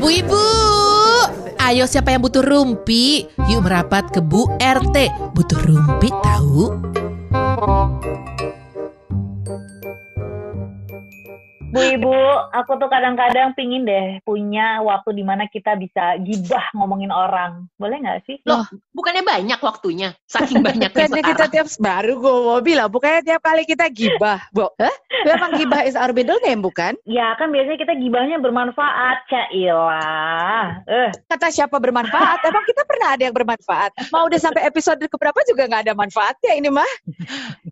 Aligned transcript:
Bu 0.00 0.08
Ibu, 0.08 0.44
ayo 1.60 1.84
siapa 1.84 2.16
yang 2.16 2.24
butuh 2.24 2.40
rumpi? 2.40 3.28
Yuk 3.52 3.60
merapat 3.60 4.08
ke 4.08 4.24
Bu 4.24 4.48
RT. 4.56 4.96
Butuh 5.36 5.60
rumpi 5.60 6.08
tahu? 6.24 6.80
Bu 11.70 11.80
Ibu, 11.80 12.14
aku 12.50 12.72
tuh 12.76 12.90
kadang-kadang 12.90 13.54
pingin 13.54 13.86
deh 13.86 14.18
punya 14.22 14.82
waktu 14.82 15.14
di 15.14 15.22
mana 15.22 15.46
kita 15.46 15.74
bisa 15.74 16.18
gibah 16.18 16.66
ngomongin 16.74 17.08
orang. 17.08 17.70
Boleh 17.78 18.02
nggak 18.02 18.26
sih? 18.26 18.42
Loh, 18.42 18.66
bukannya 18.90 19.22
banyak 19.22 19.62
waktunya? 19.62 20.10
Saking 20.26 20.62
banyaknya 20.66 20.90
Bukannya 20.90 21.22
kita 21.22 21.46
sekarang. 21.46 21.52
tiap 21.54 21.66
baru 21.78 22.12
gue 22.18 22.34
mau 22.42 22.58
bilang, 22.58 22.88
bukannya 22.90 23.22
tiap 23.22 23.40
kali 23.40 23.62
kita 23.62 23.86
gibah, 23.86 24.42
Bu. 24.50 24.66
Hah? 24.76 24.94
Memang 25.22 25.50
gibah 25.56 25.86
is 25.86 25.94
our 25.94 26.10
middle 26.10 26.42
name, 26.42 26.58
bukan? 26.58 26.98
Ya 27.06 27.38
kan 27.38 27.54
biasanya 27.54 27.78
kita 27.78 27.94
gibahnya 27.94 28.42
bermanfaat, 28.42 29.30
Cailah. 29.30 30.82
Eh, 30.84 31.10
Kata 31.26 31.48
siapa 31.48 31.78
bermanfaat? 31.78 32.42
Emang 32.42 32.66
kita 32.66 32.82
pernah 32.82 33.14
ada 33.14 33.22
yang 33.22 33.36
bermanfaat? 33.36 34.10
Mau 34.10 34.26
udah 34.26 34.40
sampai 34.40 34.66
episode 34.66 34.98
keberapa 35.06 35.38
juga 35.46 35.70
nggak 35.70 35.82
ada 35.86 35.94
manfaatnya 35.94 36.52
ini 36.52 36.66
mah. 36.66 36.90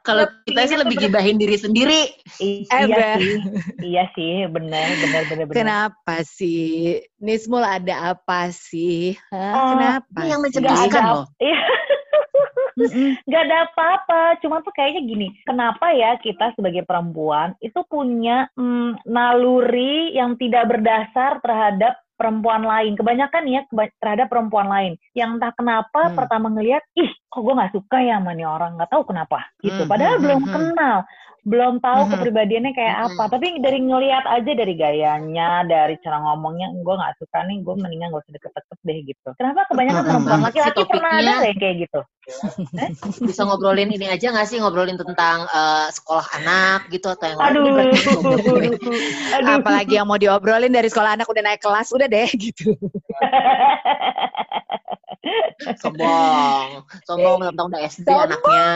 Kalau 0.02 0.22
kita 0.44 0.60
sih 0.64 0.78
lebih 0.78 0.96
gibahin 1.00 1.34
diri 1.36 1.58
sendiri. 1.58 2.00
i- 2.38 2.62
iya 2.62 3.18
sih. 3.18 3.34
Iya 3.88 4.04
sih, 4.12 4.44
benar, 4.52 4.84
benar, 5.00 5.22
benar, 5.32 5.44
benar. 5.48 5.56
Kenapa 5.56 6.14
sih? 6.28 7.00
Nismul 7.16 7.64
ada 7.64 8.12
apa 8.12 8.52
sih? 8.52 9.16
Hah? 9.32 9.54
Oh, 9.56 9.68
Kenapa? 9.72 10.18
ini 10.20 10.28
yang 10.28 10.42
ada, 10.44 11.00
loh. 11.08 11.24
Iya. 11.40 11.60
Gak 13.26 13.42
ada 13.48 13.66
apa-apa, 13.66 14.38
cuma 14.38 14.62
tuh 14.62 14.70
kayaknya 14.70 15.02
gini, 15.02 15.26
kenapa 15.42 15.90
ya 15.90 16.14
kita 16.22 16.54
sebagai 16.54 16.86
perempuan 16.86 17.58
itu 17.58 17.82
punya 17.90 18.46
mm, 18.54 19.02
naluri 19.02 20.14
yang 20.14 20.38
tidak 20.38 20.70
berdasar 20.70 21.42
terhadap 21.42 21.98
perempuan 22.18 22.66
lain. 22.66 22.98
Kebanyakan 22.98 23.46
ya 23.46 23.62
terhadap 24.02 24.26
perempuan 24.26 24.66
lain. 24.66 24.92
Yang 25.14 25.38
entah 25.38 25.52
kenapa 25.54 26.10
Hmm. 26.10 26.16
pertama 26.18 26.46
ngelihat, 26.50 26.82
ih 26.98 27.10
kok 27.30 27.42
gue 27.46 27.54
gak 27.54 27.74
suka 27.74 27.98
ya 28.02 28.18
sama 28.18 28.34
nih 28.34 28.46
orang, 28.50 28.74
gak 28.74 28.90
tahu 28.90 29.06
kenapa 29.06 29.46
gitu. 29.62 29.86
Hmm, 29.86 29.90
Padahal 29.90 30.16
hmm, 30.18 30.24
belum 30.26 30.42
hmm, 30.42 30.52
kenal, 30.52 30.98
belum 31.48 31.80
tahu 31.80 32.00
Hmm. 32.04 32.10
kepribadiannya 32.12 32.72
kayak 32.76 32.96
Hmm. 33.00 33.06
apa. 33.16 33.24
Tapi 33.32 33.46
dari 33.64 33.78
ngelihat 33.80 34.24
aja 34.28 34.52
dari 34.52 34.74
gayanya, 34.76 35.64
dari 35.64 35.96
cara 36.04 36.20
ngomongnya, 36.20 36.68
gue 36.76 36.94
gak 36.94 37.16
suka 37.16 37.38
nih, 37.48 37.64
gue 37.64 37.74
mendingan 37.74 38.12
gak 38.12 38.22
usah 38.28 38.34
deket-deket 38.36 38.78
deh 38.84 38.98
gitu. 39.08 39.28
Kenapa 39.40 39.64
kebanyakan 39.72 40.02
Hmm, 40.04 40.08
perempuan 40.12 40.40
laki-laki 40.44 40.80
Si 40.84 40.90
pernah 40.92 41.10
ada 41.16 41.32
nggak 41.40 41.48
yang 41.48 41.58
kayak 41.58 41.76
gitu? 41.88 42.00
Bisa 43.32 43.40
ngobrolin 43.48 43.88
ini 43.88 44.04
aja 44.12 44.28
nggak 44.28 44.44
sih? 44.44 44.60
Ngobrolin 44.60 45.00
tentang 45.00 45.48
eh, 45.48 45.88
sekolah 45.88 46.26
anak 46.36 46.92
gitu 46.92 47.08
atau 47.08 47.24
yang 47.24 47.40
lain? 47.40 47.48
Aduh. 47.56 47.64
Ngobrolin. 48.20 48.72
Aduh. 49.40 49.56
Apalagi 49.64 49.96
yang 49.96 50.04
mau 50.04 50.20
diobrolin 50.20 50.68
dari 50.68 50.92
sekolah 50.92 51.16
anak 51.16 51.24
udah 51.24 51.40
naik 51.40 51.64
kelas, 51.64 51.88
udah 51.96 52.04
deh 52.04 52.28
gitu. 52.36 52.76
Sombong. 55.82 56.86
Sombong 57.02 57.36
mentang 57.42 57.66
udah 57.68 57.82
SD 57.90 58.06
Sombong. 58.06 58.30
anaknya. 58.30 58.68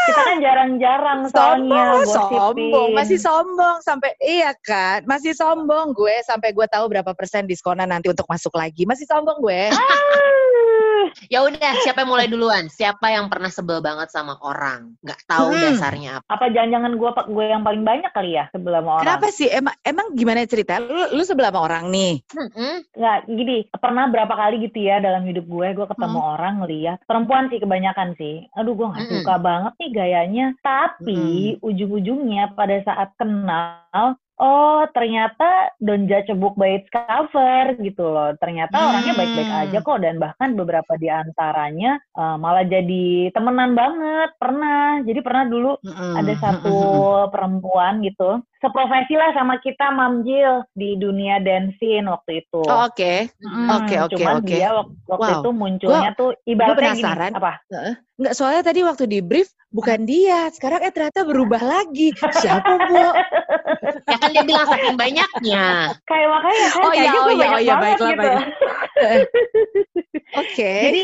Kita 0.00 0.20
kan 0.22 0.36
jarang-jarang 0.40 1.20
soalnya 1.28 1.82
Sombong, 2.02 2.02
sombong, 2.08 2.88
masih 2.96 3.18
sombong 3.20 3.76
sampai 3.84 4.10
iya 4.22 4.54
kan, 4.64 5.04
masih 5.04 5.36
sombong 5.36 5.92
gue 5.92 6.14
sampai 6.24 6.54
gue 6.54 6.66
tahu 6.70 6.88
berapa 6.88 7.12
persen 7.12 7.44
diskonan 7.44 7.90
nanti 7.90 8.08
untuk 8.08 8.26
masuk 8.30 8.54
lagi, 8.56 8.86
masih 8.88 9.04
sombong 9.04 9.38
gue. 9.42 9.70
Ya 11.28 11.42
udah, 11.44 11.72
siapa 11.82 12.02
yang 12.02 12.10
mulai 12.10 12.26
duluan? 12.26 12.66
Siapa 12.66 13.12
yang 13.12 13.30
pernah 13.30 13.50
sebel 13.52 13.78
banget 13.80 14.10
sama 14.10 14.38
orang? 14.42 14.94
Nggak 15.02 15.20
tahu 15.26 15.48
Hmm. 15.50 15.62
dasarnya 15.62 16.10
apa. 16.20 16.26
Apa 16.30 16.44
jangan-jangan 16.50 16.92
gue 16.96 17.10
gue 17.30 17.44
yang 17.46 17.62
paling 17.62 17.82
banyak 17.82 18.10
kali 18.12 18.36
ya 18.38 18.46
sebelum 18.54 18.84
orang? 18.86 19.04
Kenapa 19.04 19.26
sih? 19.30 19.48
Emang 19.50 19.76
emang 19.82 20.06
gimana 20.14 20.46
cerita? 20.46 20.78
Lu, 20.78 21.16
lu 21.16 21.22
sebelah 21.22 21.50
sama 21.50 21.66
orang 21.66 21.90
nih. 21.90 22.22
Mm-mm. 22.30 22.74
Nggak, 22.94 23.18
gini, 23.26 23.56
pernah 23.76 24.04
berapa 24.08 24.34
kali 24.34 24.56
gitu 24.70 24.78
ya 24.80 25.02
dalam 25.02 25.26
hidup 25.26 25.44
gue, 25.46 25.68
gue 25.74 25.86
ketemu 25.86 26.18
orang 26.18 26.54
ngeliat 26.62 26.98
perempuan 27.04 27.50
sih 27.50 27.58
kebanyakan 27.58 28.14
sih. 28.16 28.46
Aduh, 28.56 28.74
gue 28.78 28.86
nggak 28.86 29.04
Mm-mm. 29.06 29.16
suka 29.22 29.34
banget 29.40 29.72
nih 29.80 29.90
gayanya. 29.94 30.46
Tapi 30.62 31.20
ujung-ujungnya 31.60 32.54
pada 32.54 32.76
saat 32.86 33.10
kenal, 33.18 34.16
oh 34.40 34.82
ternyata 34.90 35.70
don't 35.78 36.08
judge 36.08 36.26
a 36.26 36.34
book 36.34 36.56
by 36.56 36.80
its 36.80 36.88
cover 36.88 37.76
gitu 37.78 38.02
loh. 38.02 38.32
Ternyata 38.40 38.74
Hmm. 38.74 38.88
orangnya 38.88 39.14
baik-baik 39.14 39.52
aja 39.52 39.78
kok 39.78 40.00
dan 40.00 40.16
bahkan 40.16 40.56
beberapa 40.56 40.96
di 40.96 41.06
antaranya 41.06 42.00
eh, 42.00 42.36
malah 42.36 42.64
jadi 42.64 43.30
temenan 43.30 43.76
banget. 43.76 44.32
Pernah. 44.36 45.04
Jadi 45.04 45.20
pernah 45.20 45.44
dulu 45.44 45.72
Mm-mm. 45.80 46.14
ada 46.16 46.32
satu 46.40 46.76
perempuan 47.28 48.00
gitu 48.00 48.40
seprofesi 48.60 49.16
lah 49.16 49.32
sama 49.32 49.56
kita 49.56 49.88
Mamjil 49.88 50.64
di 50.72 50.96
dunia 50.96 51.40
dancing 51.40 52.04
waktu 52.04 52.44
itu. 52.44 52.60
Oh, 52.60 52.84
Oke, 52.84 53.28
Hmm, 53.40 53.68
oke, 53.70 53.94
oke, 54.04 54.12
cuman 54.16 54.34
oke. 54.40 54.48
dia 54.48 54.68
wak- 54.72 54.92
waktu 55.08 55.30
Wow. 55.30 55.40
itu 55.40 55.50
munculnya 55.52 56.10
tuh 56.12 56.30
ibaratnya 56.44 56.92
gini 56.92 57.04
apa? 57.32 57.52
Nggak 58.20 58.34
soalnya 58.36 58.62
tadi 58.64 58.80
waktu 58.84 59.04
di 59.06 59.18
brief 59.20 59.48
bukan 59.70 60.02
dia, 60.06 60.50
sekarang 60.50 60.82
eh 60.82 60.92
ternyata 60.92 61.22
berubah 61.22 61.62
lagi. 61.62 62.10
Siapa 62.14 62.72
bu? 62.90 63.06
Ya 64.10 64.16
kan 64.18 64.30
dia 64.34 64.44
bilang 64.44 64.66
saking 64.66 64.96
banyaknya. 64.98 65.94
Kayak 66.04 66.28
makanya 66.30 66.66
kan 66.70 66.82
Oh 66.82 66.90
kayak 66.90 67.02
iya, 67.02 67.10
oh 67.10 67.30
iya, 67.30 67.46
banyak 67.46 67.50
oh 67.50 67.60
iya, 67.62 67.74
banget 67.74 67.80
baiklah, 67.80 68.10
gitu. 68.10 68.20
baiklah. 68.20 68.46
Oke. 70.42 70.72
Jadi 70.86 71.02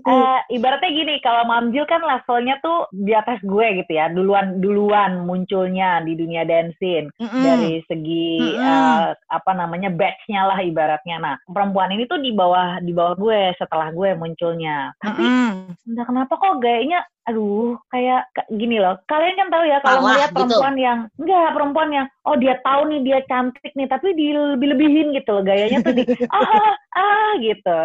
eh, 0.00 0.38
ibaratnya 0.56 0.90
gini, 0.92 1.14
kalau 1.20 1.44
Mamjil 1.44 1.84
kan 1.84 2.00
levelnya 2.00 2.56
tuh 2.64 2.88
di 2.92 3.12
atas 3.12 3.36
gue 3.44 3.66
gitu 3.84 3.92
ya, 3.92 4.08
duluan 4.08 4.64
duluan 4.64 5.28
munculnya 5.28 6.00
di 6.04 6.16
dunia 6.16 6.44
dancing. 6.48 7.12
Mm-mm. 7.20 7.42
dari 7.42 7.74
segi 7.88 8.38
Mm-mm. 8.40 8.60
eh, 8.60 9.08
apa 9.16 9.52
namanya 9.52 9.88
batch-nya 9.92 10.42
lah 10.48 10.58
ibaratnya. 10.60 11.16
Nah, 11.20 11.34
perempuan 11.48 11.92
ini 11.92 12.04
tuh 12.06 12.20
di 12.20 12.32
bawah 12.32 12.80
di 12.80 12.92
bawah 12.92 13.14
gue 13.16 13.40
setelah 13.56 13.92
gue 13.92 14.16
munculnya. 14.16 14.92
Tapi 15.00 15.24
Mm-mm. 15.24 15.92
entah 15.92 16.06
kenapa 16.06 16.32
kok 16.36 16.60
gayanya 16.60 17.04
aduh 17.22 17.78
kayak 17.94 18.26
ka- 18.34 18.50
gini 18.50 18.82
loh. 18.82 18.98
Kalian 19.06 19.38
kan 19.38 19.48
tahu 19.50 19.64
ya 19.66 19.78
kalau 19.82 20.00
melihat 20.02 20.30
gitu. 20.30 20.36
perempuan 20.42 20.74
yang 20.78 20.98
enggak 21.18 21.48
perempuan 21.54 21.90
yang 21.94 22.06
oh 22.26 22.36
dia 22.38 22.54
tahu 22.66 22.80
nih 22.90 23.00
dia 23.06 23.18
cantik 23.30 23.72
nih 23.78 23.86
tapi 23.86 24.14
dilebih-lebihin 24.18 25.14
gitu 25.14 25.30
loh 25.38 25.42
gayanya 25.46 25.78
tuh 25.86 25.94
di 25.94 26.02
ah 26.34 26.72
ah 26.98 27.30
gitu. 27.38 27.78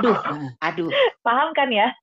Aduh, 0.00 0.16
aduh. 0.66 0.90
Paham 1.22 1.54
kan 1.54 1.70
ya? 1.70 1.94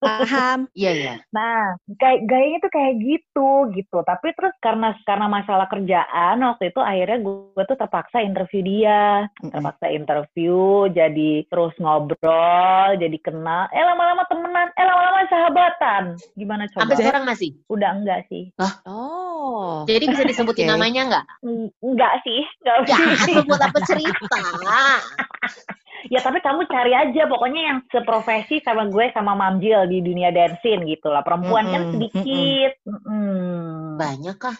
Paham. 0.00 0.58
Iya, 0.80 0.90
iya. 0.96 1.14
Nah, 1.34 1.76
kayak 1.98 2.24
gayanya 2.24 2.58
tuh 2.64 2.72
kayak 2.72 2.94
gitu 3.04 3.50
gitu. 3.76 3.98
Tapi 4.00 4.32
terus 4.32 4.54
karena 4.62 4.96
karena 5.04 5.26
masalah 5.28 5.66
kerjaan 5.68 6.40
waktu 6.40 6.72
itu 6.72 6.80
akhirnya 6.80 7.18
gue, 7.20 7.62
tuh 7.68 7.76
terpaksa 7.76 8.24
interview 8.24 8.60
dia, 8.64 9.28
terpaksa 9.44 9.92
interview, 9.92 10.88
jadi 10.88 11.44
terus 11.50 11.74
ngobrol, 11.76 12.96
jadi 12.96 13.18
kenal. 13.20 13.68
Eh 13.74 13.84
lama-lama 13.84 14.24
temenan, 14.30 14.68
eh 14.74 14.86
lama-lama 14.86 15.20
sahabatan. 15.28 16.02
Gimana 16.34 16.64
coba? 16.72 16.80
Sampai 16.86 16.96
sekarang 16.96 17.24
masih. 17.28 17.50
Udah 17.68 17.90
enggak 17.92 18.20
sih? 18.32 18.48
Oh. 18.88 19.84
Jadi 19.84 20.04
bisa 20.08 20.24
disebutin 20.24 20.66
Oke. 20.68 20.72
namanya 20.72 21.02
nggak? 21.08 21.24
Eng- 21.44 21.72
Enggak 21.80 22.14
sih, 22.24 22.40
enggak 22.64 22.76
Ya, 22.88 22.96
buat 23.48 23.62
apa 23.62 23.78
cerita? 23.84 24.38
Ya 26.08 26.24
tapi 26.24 26.40
kamu 26.40 26.64
cari 26.64 26.96
aja 26.96 27.22
pokoknya 27.28 27.62
yang 27.68 27.78
seprofesi 27.92 28.64
sama 28.64 28.88
gue 28.88 29.12
sama 29.12 29.36
Mamjil 29.36 29.84
di 29.92 30.00
dunia 30.00 30.32
dancing 30.32 30.88
gitu 30.88 31.12
lah. 31.12 31.20
Perempuan 31.20 31.68
kan 31.68 31.82
Mm-mm, 31.84 31.92
sedikit. 31.92 32.72
Mm-mm. 32.88 34.00
Banyak 34.00 34.36
kah? 34.40 34.56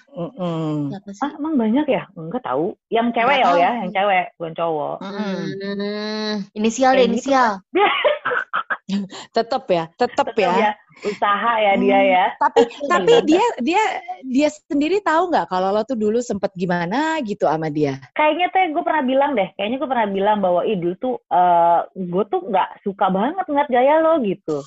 Siapa 0.93 1.09
sih? 1.17 1.23
Ah, 1.25 1.33
emang 1.41 1.57
banyak 1.57 1.87
ya? 1.89 2.05
Enggak 2.13 2.45
tahu. 2.45 2.77
Yang 2.93 3.07
cewek 3.17 3.37
ya, 3.41 3.47
tahu. 3.49 3.57
ya, 3.57 3.71
yang 3.81 3.91
cewek, 3.97 4.27
bukan 4.37 4.55
cowok. 4.59 4.97
Hmm, 5.01 6.35
inisial 6.53 6.93
deh, 6.93 7.09
gitu, 7.09 7.11
inisial. 7.17 7.51
Tetep 9.37 9.65
ya, 9.71 9.85
tetep 9.97 10.29
ya. 10.37 10.51
Ya, 10.51 10.71
usaha 11.07 11.53
ya 11.59 11.73
dia 11.81 11.99
Hmm. 12.01 12.13
ya. 12.13 12.25
Tapi 12.37 12.61
tapi 12.93 13.13
dia 13.25 13.45
dia 13.63 13.83
dia 14.27 14.49
sendiri 14.69 15.01
tahu 15.01 15.31
nggak 15.31 15.49
kalau 15.49 15.73
lo 15.73 15.83
tuh 15.87 15.97
dulu 15.97 16.21
sempet 16.21 16.51
gimana 16.55 17.19
gitu 17.25 17.47
sama 17.49 17.69
dia? 17.73 17.97
Kayaknya 18.15 18.47
tuh 18.53 18.61
gue 18.75 18.85
pernah 18.85 19.03
bilang 19.05 19.31
deh, 19.39 19.49
kayaknya 19.57 19.77
gue 19.81 19.91
pernah 19.91 20.09
bilang 20.09 20.39
bahwa 20.45 20.61
ih 20.67 20.77
dulu 20.77 20.95
tuh 21.01 21.15
eh 21.33 21.81
gue 21.97 22.25
tuh 22.29 22.41
nggak 22.47 22.69
suka 22.85 23.07
banget 23.09 23.45
ngeliat 23.49 23.69
gaya 23.71 23.95
lo 24.03 24.13
gitu. 24.23 24.59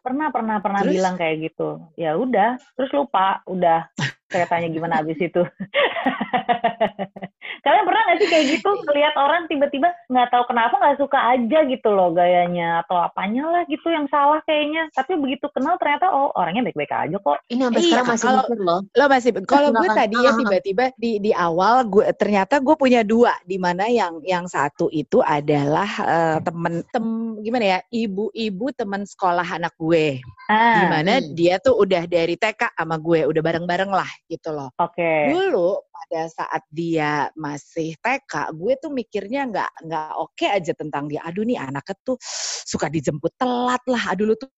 Pernah 0.00 0.32
pernah 0.32 0.56
pernah 0.64 0.80
Terus? 0.80 0.94
bilang 0.96 1.14
kayak 1.20 1.36
gitu. 1.52 1.84
Ya 2.00 2.16
udah, 2.16 2.56
terus 2.80 2.88
lupa, 2.96 3.44
udah. 3.44 3.92
Saya 4.32 4.46
tanya 4.48 4.72
gimana 4.72 5.04
abis 5.04 5.20
itu. 5.20 5.42
Kalian 7.60 7.84
pernah 7.84 8.02
gak 8.06 8.18
sih 8.18 8.28
kayak 8.28 8.46
gitu 8.52 8.70
ngeliat 8.84 9.14
orang 9.14 9.42
tiba-tiba 9.46 9.88
nggak 10.08 10.28
tahu 10.30 10.44
kenapa 10.48 10.74
nggak 10.76 10.98
suka 10.98 11.18
aja 11.36 11.58
gitu 11.64 11.88
loh 11.90 12.10
gayanya 12.10 12.82
atau 12.82 12.96
apanya 12.96 13.44
lah 13.46 13.62
gitu 13.66 13.86
yang 13.86 14.08
salah 14.08 14.40
kayaknya. 14.44 14.88
Tapi 14.92 15.16
begitu 15.16 15.46
kenal 15.52 15.76
ternyata 15.76 16.08
oh 16.08 16.32
orangnya 16.34 16.64
baik-baik 16.64 16.90
aja 16.90 17.16
kok. 17.16 17.38
Ini 17.46 17.62
sampai 17.66 17.80
Iya, 17.80 17.86
sekarang 17.88 18.06
masih 18.08 18.26
kalau- 18.26 18.44
mikir 18.46 18.60
loh. 18.60 18.80
Lo 18.90 19.04
masih 19.06 19.30
kalau 19.44 19.68
gue 19.70 19.88
tadi 19.90 20.16
ya 20.16 20.30
tiba-tiba 20.34 20.84
di 20.96 21.10
di 21.20 21.32
awal 21.32 21.84
gue 21.84 22.04
ternyata 22.14 22.58
gue 22.58 22.74
punya 22.74 23.00
dua 23.02 23.36
di 23.44 23.56
mana 23.56 23.86
yang 23.86 24.20
yang 24.24 24.44
satu 24.46 24.88
itu 24.90 25.20
adalah 25.20 25.88
eh, 26.00 26.38
temen 26.40 26.82
tem 26.88 27.06
gimana 27.40 27.64
ya 27.66 27.78
ibu-ibu 27.90 28.72
teman 28.72 29.04
sekolah 29.04 29.46
anak 29.46 29.72
gue 29.76 30.20
Ah, 30.46 30.76
di 30.76 30.84
mana 30.90 31.12
hmm. 31.18 31.30
dia 31.32 31.56
tuh 31.56 31.78
udah 31.78 32.04
dari 32.04 32.34
TK 32.34 32.74
sama 32.74 32.98
gue 32.98 33.22
udah 33.22 33.38
bareng-bareng 33.38 33.88
lah 33.88 34.08
gitu 34.26 34.50
loh. 34.50 34.74
oke. 34.74 35.12
Dulu 35.30 35.89
pada 36.00 36.22
saat 36.32 36.62
dia 36.72 37.28
masih 37.36 37.92
TK, 38.00 38.56
gue 38.56 38.72
tuh 38.80 38.90
mikirnya 38.90 39.44
nggak 39.50 39.70
nggak 39.84 40.10
oke 40.16 40.46
aja 40.48 40.72
tentang 40.72 41.06
dia. 41.12 41.20
Aduh 41.28 41.44
nih 41.44 41.60
anaknya 41.60 41.96
tuh 42.00 42.16
suka 42.64 42.88
dijemput 42.88 43.36
telat 43.36 43.82
lah. 43.84 44.16
Aduh 44.16 44.32
lu 44.32 44.36
tuh 44.40 44.48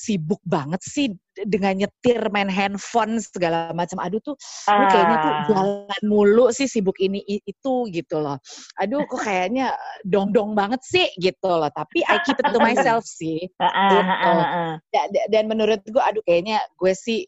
sibuk 0.00 0.40
banget 0.46 0.80
sih 0.80 1.12
dengan 1.46 1.74
nyetir 1.86 2.20
main 2.32 2.48
handphone 2.50 3.20
segala 3.20 3.70
macam. 3.72 4.00
Aduh 4.02 4.20
tuh 4.20 4.36
lu 4.68 4.84
kayaknya 4.90 5.16
tuh 5.20 5.30
Ah. 5.30 5.44
jalan 5.50 6.02
mulu 6.04 6.46
sih 6.50 6.66
sibuk 6.66 6.96
ini 7.00 7.22
itu 7.26 7.74
gitu 7.92 8.16
loh. 8.20 8.36
Aduh 8.80 9.04
kok 9.06 9.22
kayaknya 9.24 9.72
dong-dong 10.04 10.52
banget 10.56 10.80
sih 10.84 11.08
gitu 11.16 11.48
loh. 11.48 11.70
Tapi 11.70 12.02
I 12.04 12.18
keep 12.24 12.36
it 12.40 12.48
to 12.50 12.58
myself 12.60 13.04
sih. 13.20 13.44
Ah, 13.60 13.66
ah, 13.68 13.88
Gitu. 13.90 14.06
ah, 14.06 14.26
ah, 14.26 14.44
ah. 14.44 14.72
Da- 14.90 15.08
da- 15.12 15.28
dan 15.30 15.44
menurut 15.46 15.80
gue 15.86 16.02
aduh 16.02 16.22
kayaknya 16.26 16.58
gue 16.78 16.92
sih 16.94 17.22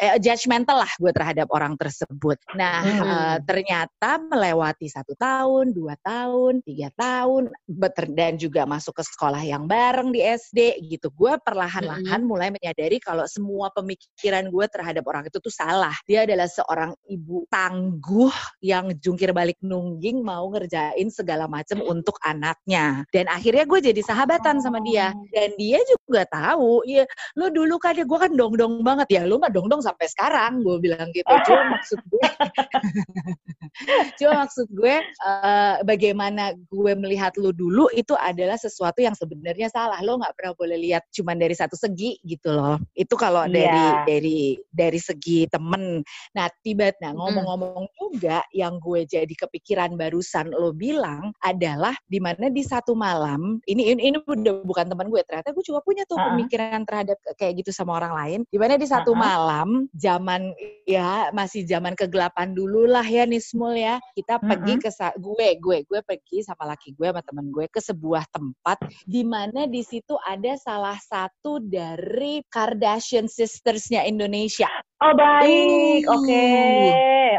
eh, 0.00 0.16
judgmental 0.20 0.84
lah 0.84 0.92
gue 1.00 1.12
terhadap 1.12 1.48
orang 1.52 1.74
tersebut 1.80 2.36
nah 2.56 2.80
Hmm. 2.84 3.08
eh, 3.08 3.36
ternyata 3.48 4.20
melewati 4.20 4.88
satu 4.88 5.16
tahun 5.16 5.72
dua 5.72 5.96
tahun 6.04 6.60
tiga 6.66 6.92
tahun 6.96 7.48
dan 8.12 8.36
juga 8.36 8.68
masuk 8.68 9.00
ke 9.00 9.04
sekolah 9.08 9.40
yang 9.44 9.64
bareng 9.64 10.12
di 10.12 10.20
SD 10.20 10.84
gitu 10.92 11.08
gue 11.16 11.32
perlahan-lahan 11.40 12.20
mulai 12.24 12.52
menyadari 12.52 13.00
kalau 13.00 13.24
semua 13.32 13.72
pemikiran 13.72 14.52
gue 14.52 14.66
terhadap 14.68 15.04
orang 15.08 15.24
itu 15.24 15.40
tuh 15.40 15.52
salah. 15.52 15.96
Dia 16.04 16.28
adalah 16.28 16.44
seorang 16.44 16.92
ibu 17.08 17.48
tangguh 17.48 18.32
yang 18.60 18.92
jungkir 19.00 19.32
balik 19.32 19.56
nungging 19.64 20.20
mau 20.20 20.52
ngerjain 20.52 21.08
segala 21.08 21.48
macam 21.48 21.80
untuk 21.88 22.20
anaknya. 22.20 23.08
Dan 23.08 23.32
akhirnya 23.32 23.64
gue 23.64 23.80
jadi 23.80 24.02
sahabatan 24.04 24.60
sama 24.60 24.84
dia. 24.84 25.16
Dan 25.32 25.56
dia 25.56 25.80
juga 25.88 26.28
tahu 26.28 26.84
ya 26.84 27.08
lo 27.40 27.48
dulu 27.48 27.80
kan 27.80 27.96
gue 27.96 28.18
kan 28.20 28.32
dong 28.36 28.60
dong 28.60 28.84
banget. 28.84 29.08
Ya 29.08 29.22
lo 29.24 29.40
mah 29.40 29.48
dong 29.48 29.72
dong 29.72 29.80
sampai 29.80 30.04
sekarang 30.12 30.60
gue 30.60 30.76
bilang 30.82 31.08
gitu. 31.16 31.32
Cuma 31.48 31.62
maksud 31.80 32.00
gue 32.04 32.28
cuma 34.20 34.32
maksud 34.44 34.66
gue 34.68 34.96
eh, 35.00 35.76
bagaimana 35.88 36.52
gue 36.68 36.92
melihat 36.98 37.32
lo 37.40 37.54
dulu 37.56 37.88
itu 37.96 38.12
adalah 38.18 38.60
sesuatu 38.60 39.00
yang 39.00 39.16
sebenarnya 39.16 39.72
salah. 39.72 39.96
Lo 40.04 40.20
nggak 40.20 40.34
pernah 40.36 40.52
boleh 40.58 40.76
lihat 40.76 41.08
cuman 41.14 41.38
dari 41.38 41.56
satu 41.56 41.78
segi 41.78 42.18
gitu 42.26 42.52
loh. 42.52 42.76
Itu 42.92 43.14
kalau 43.22 43.46
Iya. 43.46 43.54
dari 43.54 43.86
dari 44.10 44.40
dari 44.74 45.00
segi 45.00 45.46
temen 45.46 46.02
nah 46.34 46.50
tiba 46.66 46.90
nah 46.98 47.14
ngomong-ngomong 47.14 47.86
juga 47.94 48.42
yang 48.50 48.82
gue 48.82 49.06
jadi 49.06 49.30
kepikiran 49.30 49.94
barusan 49.94 50.50
lo 50.50 50.74
bilang 50.74 51.30
adalah 51.46 51.94
di 52.10 52.18
mana 52.18 52.50
di 52.50 52.62
satu 52.66 52.98
malam 52.98 53.62
ini 53.70 53.94
ini, 53.94 54.10
ini 54.10 54.18
udah 54.18 54.66
bukan 54.66 54.90
teman 54.90 55.06
gue 55.06 55.22
ternyata 55.22 55.54
gue 55.54 55.62
juga 55.62 55.78
punya 55.86 56.02
tuh 56.10 56.18
Uh-uh. 56.18 56.34
pemikiran 56.34 56.82
terhadap 56.82 57.18
kayak 57.38 57.62
gitu 57.62 57.70
sama 57.70 58.02
orang 58.02 58.14
lain 58.18 58.40
di 58.50 58.58
mana 58.58 58.74
di 58.74 58.86
satu 58.88 59.14
Uh-uh. 59.14 59.22
malam 59.22 59.68
zaman 59.94 60.50
ya 60.88 61.30
masih 61.30 61.62
zaman 61.62 61.94
kegelapan 61.94 62.50
dulu 62.56 62.90
lah 62.90 63.06
ya 63.06 63.22
Nismul 63.22 63.78
ya 63.78 64.02
kita 64.18 64.42
pergi 64.42 64.82
ke 64.82 64.90
gue 65.22 65.48
gue 65.62 65.78
gue 65.86 66.00
pergi 66.02 66.42
sama 66.42 66.74
laki 66.74 66.96
gue 66.98 67.06
sama 67.12 67.22
temen 67.22 67.46
gue 67.54 67.66
ke 67.70 67.78
sebuah 67.78 68.26
tempat 68.32 68.78
di 69.06 69.22
mana 69.22 69.68
di 69.70 69.84
situ 69.84 70.16
ada 70.26 70.56
salah 70.58 70.98
satu 70.98 71.62
dari 71.62 72.42
Kardashian 72.50 73.01
sistersnya 73.02 74.06
Indonesia. 74.06 74.70
Oh 75.02 75.10
baik, 75.18 76.06
oke, 76.06 76.46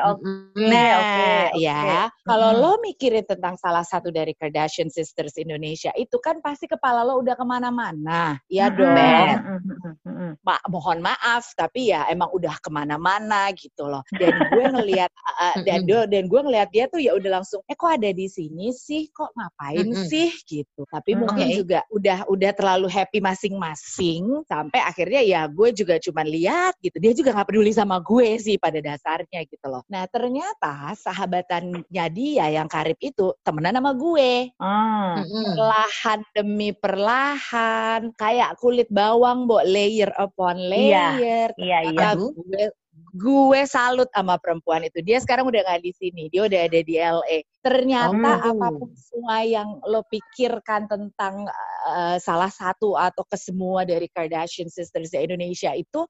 oke. 0.03 0.31
Nah, 0.59 0.89
oke, 0.99 1.31
oke. 1.55 1.63
ya, 1.63 2.11
kalau 2.27 2.51
lo 2.59 2.75
mikirin 2.83 3.23
tentang 3.23 3.55
salah 3.55 3.87
satu 3.87 4.11
dari 4.11 4.35
Kardashian 4.35 4.91
Sisters 4.91 5.39
Indonesia, 5.39 5.95
itu 5.95 6.19
kan 6.19 6.43
pasti 6.43 6.67
kepala 6.67 7.07
lo 7.07 7.23
udah 7.23 7.39
ke 7.39 7.45
mana-mana, 7.47 8.35
ya 8.51 8.67
dong. 8.67 8.91
mm-mm, 8.91 9.59
mm-mm, 9.63 9.93
mm-mm. 10.35 10.45
Ma- 10.45 10.63
mohon 10.71 10.99
maaf, 11.03 11.53
tapi 11.55 11.93
ya 11.93 12.05
emang 12.09 12.29
udah 12.33 12.55
ke 12.61 12.69
mana-mana 12.73 13.49
gitu 13.53 13.85
loh. 13.87 14.01
Dan 14.17 14.43
gue 14.45 14.65
ngelihat, 14.69 15.11
uh, 15.39 15.57
dan 15.67 15.85
Mm-mm. 15.85 16.09
dan 16.09 16.23
gue 16.29 16.41
ngelihat 16.41 16.69
dia 16.73 16.85
tuh 16.89 16.99
ya 17.01 17.13
udah 17.17 17.41
langsung, 17.41 17.61
eh 17.69 17.75
kok 17.77 17.91
ada 17.93 18.09
di 18.11 18.27
sini 18.27 18.71
sih, 18.73 19.09
kok 19.13 19.31
ngapain 19.37 19.93
Mm-mm. 19.93 20.07
sih 20.09 20.31
gitu. 20.45 20.83
Tapi 20.89 21.11
Mm, 21.13 21.19
mungkin 21.19 21.47
juga 21.53 21.79
udah 21.91 22.25
udah 22.29 22.51
terlalu 22.57 22.87
happy 22.89 23.19
masing-masing, 23.21 24.43
sampai 24.47 24.79
akhirnya 24.81 25.21
ya 25.23 25.41
gue 25.47 25.69
juga 25.73 25.97
cuman 26.01 26.25
lihat 26.27 26.73
gitu. 26.81 26.97
Dia 26.99 27.13
juga 27.13 27.29
nggak 27.35 27.47
peduli 27.49 27.71
sama 27.75 27.99
gue 28.01 28.37
sih 28.39 28.57
pada 28.57 28.79
dasarnya 28.81 29.45
gitu 29.45 29.65
loh. 29.69 29.83
Nah 29.89 30.05
ternyata 30.09 30.93
sahabatannya 30.97 32.05
dia 32.13 32.45
yang 32.49 32.67
karib 32.69 32.97
itu 32.99 33.33
temenan 33.45 33.77
sama 33.77 33.93
gue 33.93 34.53
Ah, 34.59 35.21
Mm-mm. 35.21 35.43
perlahan 35.53 36.19
demi 36.33 36.69
perlahan 36.73 38.09
kayak 38.17 38.57
kulit 38.57 38.89
bawang 38.89 39.45
bo 39.45 39.61
layer 39.61 40.09
upon 40.25 40.55
Iya, 40.57 41.19
layer 41.19 41.49
iya 41.59 41.79
iya. 41.91 42.09
Gue 42.15 42.71
gue 43.13 43.61
salut 43.69 44.09
sama 44.09 44.41
perempuan 44.41 44.81
itu 44.89 44.97
dia 45.05 45.21
sekarang 45.21 45.45
udah 45.45 45.61
nggak 45.61 45.85
di 45.85 45.93
sini 45.93 46.33
dia 46.33 46.49
udah 46.49 46.61
ada 46.65 46.79
di 46.81 46.97
LA 46.97 47.37
ternyata 47.61 48.29
Oh. 48.41 48.49
apa 48.57 48.67
pun 48.73 48.89
semua 48.97 49.45
yang 49.45 49.77
lo 49.85 50.01
pikirkan 50.09 50.89
tentang 50.89 51.45
eh, 51.93 52.17
salah 52.17 52.49
satu 52.49 52.97
atau 52.97 53.21
kesemua 53.29 53.85
dari 53.85 54.09
Kardashian 54.09 54.69
sisters 54.69 55.13
di 55.13 55.21
Indonesia 55.21 55.73
itu 55.77 56.01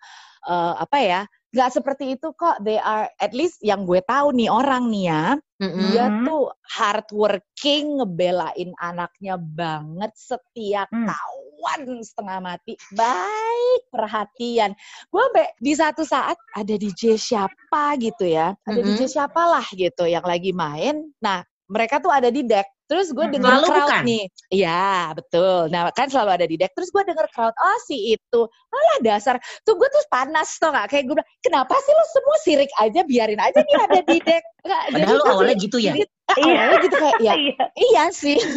eh, 0.47 0.73
apa 0.79 0.97
ya 1.03 1.21
nggak 1.53 1.69
seperti 1.69 2.17
itu 2.17 2.33
kok 2.33 2.57
they 2.65 2.81
are 2.81 3.05
at 3.21 3.29
least 3.31 3.61
yang 3.61 3.85
gue 3.85 4.01
tahu 4.03 4.33
nih 4.33 4.49
orang 4.49 4.89
nih 4.89 5.05
ya 5.05 5.25
Mm-mm. 5.61 5.81
dia 5.85 6.05
tuh 6.25 6.49
hardworking 6.65 8.01
ngebelain 8.01 8.73
anaknya 8.77 9.37
banget 9.37 10.11
setia 10.17 10.89
Hmm. 10.89 11.05
kawan 11.05 12.01
setengah 12.01 12.39
mati 12.41 12.73
baik 12.91 13.81
perhatian 13.87 14.73
gue 15.07 15.21
sampai 15.21 15.47
di 15.57 15.73
satu 15.73 16.01
saat 16.03 16.35
ada 16.51 16.73
DJ 16.73 17.15
siapa 17.15 17.95
gitu 18.01 18.25
ya 18.25 18.57
ada 18.65 18.79
Mhm. 18.81 18.87
DJ 18.89 19.01
siapa 19.07 19.41
lah 19.45 19.65
gitu 19.71 20.03
yang 20.03 20.25
lagi 20.25 20.51
main 20.51 21.05
nah 21.21 21.45
mereka 21.69 22.01
tuh 22.01 22.11
ada 22.11 22.27
di 22.27 22.43
deck 22.43 22.65
Terus 22.93 23.09
gue 23.09 23.25
Mm-mm. 23.25 23.33
denger 23.41 23.49
Lalu 23.57 23.65
crowd 23.65 23.81
bukan? 23.89 24.03
nih. 24.05 24.23
Iya, 24.53 24.85
betul. 25.17 25.59
Nah, 25.73 25.89
kan 25.97 26.13
selalu 26.13 26.29
ada 26.37 26.45
di 26.45 26.61
deck. 26.61 26.77
Terus 26.77 26.93
gue 26.93 27.01
denger 27.01 27.25
crowd, 27.33 27.49
oh 27.57 27.77
si 27.81 28.13
itu. 28.13 28.41
Alah 28.69 28.97
dasar. 29.01 29.41
Tuh 29.65 29.73
gue 29.73 29.89
tuh 29.89 30.05
panas 30.13 30.53
tuh 30.61 30.69
gak? 30.69 30.93
Kayak 30.93 31.09
gue 31.09 31.15
bilang, 31.17 31.29
kenapa 31.41 31.73
sih 31.81 31.89
lo 31.89 32.05
semua 32.13 32.37
sirik 32.45 32.69
aja, 32.77 33.01
biarin 33.01 33.41
aja 33.41 33.57
nih 33.57 33.77
ada 33.81 33.99
di 34.05 34.17
deck. 34.21 34.43
Padahal 34.61 35.17
gue 35.17 35.31
awalnya 35.33 35.57
gitu 35.65 35.81
ya. 35.81 35.97
jadi- 35.97 36.11
awalnya 36.37 36.77
gitu 36.85 36.95
kayak, 36.95 37.17
ya 37.17 37.33
Iya. 37.41 37.65
iya 37.81 38.03
sih. 38.13 38.37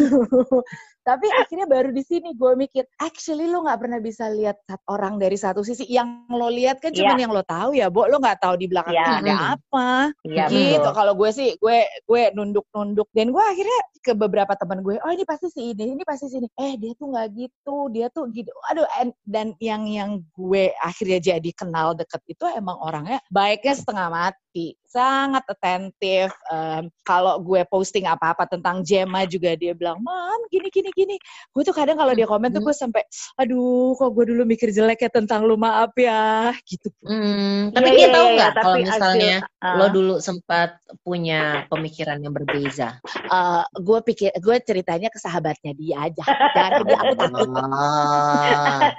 Tapi 1.06 1.30
akhirnya 1.30 1.70
baru 1.70 1.94
di 1.94 2.02
sini 2.02 2.34
gue 2.34 2.58
mikir, 2.58 2.82
actually 2.98 3.46
lo 3.46 3.62
nggak 3.62 3.78
pernah 3.78 4.02
bisa 4.02 4.26
lihat 4.26 4.58
orang 4.90 5.22
dari 5.22 5.38
satu 5.38 5.62
sisi. 5.62 5.86
Yang 5.86 6.26
lo 6.34 6.50
lihat 6.50 6.82
kan 6.82 6.90
cuma 6.90 7.14
Iya. 7.14 7.22
yang 7.22 7.30
lo 7.30 7.46
tahu 7.46 7.78
ya, 7.78 7.86
Bo. 7.86 8.10
Lo 8.10 8.18
nggak 8.18 8.42
tahu 8.42 8.58
di 8.58 8.66
belakangnya 8.66 9.06
Iya. 9.06 9.18
ada 9.22 9.34
Mm-mm. 9.38 9.54
apa 9.54 9.88
Iya 10.26 10.44
gitu 10.50 10.82
betul. 10.82 10.92
kalau 10.98 11.12
gue 11.14 11.30
sih 11.30 11.48
gue 11.62 11.78
gue 12.02 12.22
nunduk 12.34 12.66
nunduk 12.74 13.06
dan 13.14 13.30
gue 13.30 13.44
akhirnya 13.44 13.78
ke 14.02 14.12
beberapa 14.14 14.54
teman 14.58 14.82
gue 14.82 14.98
oh 14.98 15.12
ini 15.14 15.22
pasti 15.22 15.46
si 15.50 15.70
ini 15.74 15.94
ini 15.94 16.02
pasti 16.02 16.26
si 16.26 16.42
ini 16.42 16.48
eh 16.58 16.74
dia 16.74 16.94
tuh 16.98 17.10
nggak 17.14 17.28
gitu 17.38 17.76
dia 17.94 18.06
tuh 18.10 18.26
gitu 18.30 18.50
aduh 18.70 18.86
and- 18.98 19.14
dan 19.26 19.54
yang 19.62 19.86
yang 19.86 20.10
gue 20.34 20.70
akhirnya 20.78 21.18
jadi 21.22 21.50
kenal 21.54 21.94
deket 21.94 22.22
itu 22.26 22.44
emang 22.50 22.78
orangnya 22.78 23.18
baiknya 23.30 23.74
setengah 23.74 24.06
mati 24.10 24.74
sangat 24.96 25.44
atentif 25.44 26.32
Em, 26.46 26.86
kalau 27.02 27.42
gue 27.42 27.66
posting 27.66 28.06
apa-apa 28.06 28.46
tentang 28.46 28.78
Gemma 28.86 29.26
juga 29.26 29.58
dia 29.58 29.74
bilang 29.74 29.98
mam 29.98 30.46
gini 30.46 30.70
gini 30.70 30.94
gini. 30.94 31.16
Gue 31.50 31.66
tuh 31.66 31.74
kadang 31.74 31.98
kalau 31.98 32.14
dia 32.14 32.22
komen 32.22 32.54
tuh 32.54 32.62
gue 32.62 32.70
sampai 32.70 33.02
aduh 33.34 33.98
kok 33.98 34.14
gue 34.14 34.30
dulu 34.30 34.46
mikir 34.46 34.70
jelek 34.70 35.02
ya 35.02 35.10
tentang 35.10 35.42
lu 35.42 35.58
maaf 35.58 35.90
ya. 35.98 36.54
Gitu 36.62 36.88
Hmm, 37.02 37.74
tapi 37.74 37.88
Iya, 37.92 37.98
dia 37.98 37.98
iya, 37.98 38.08
tahu 38.14 38.26
iya, 38.26 38.36
nggak 38.38 38.52
tapi 38.54 38.62
kalau 38.62 38.76
misalnya 38.78 39.36
ah. 39.62 39.74
lo 39.74 39.86
dulu 39.90 40.14
sempat 40.22 40.70
punya 41.02 41.66
pemikiran 41.66 42.18
yang 42.22 42.30
berbeza? 42.34 42.98
eh 43.26 43.62
gue 43.82 43.98
pikir 44.06 44.30
gue 44.38 44.56
ceritanya 44.62 45.08
ke 45.10 45.18
sahabatnya 45.18 45.74
dia 45.74 46.06
aja. 46.06 46.24
Dan 46.54 46.70
dia 46.86 46.98
aku 47.02 47.14
takut. 47.20 47.48
Ah. 47.58 48.94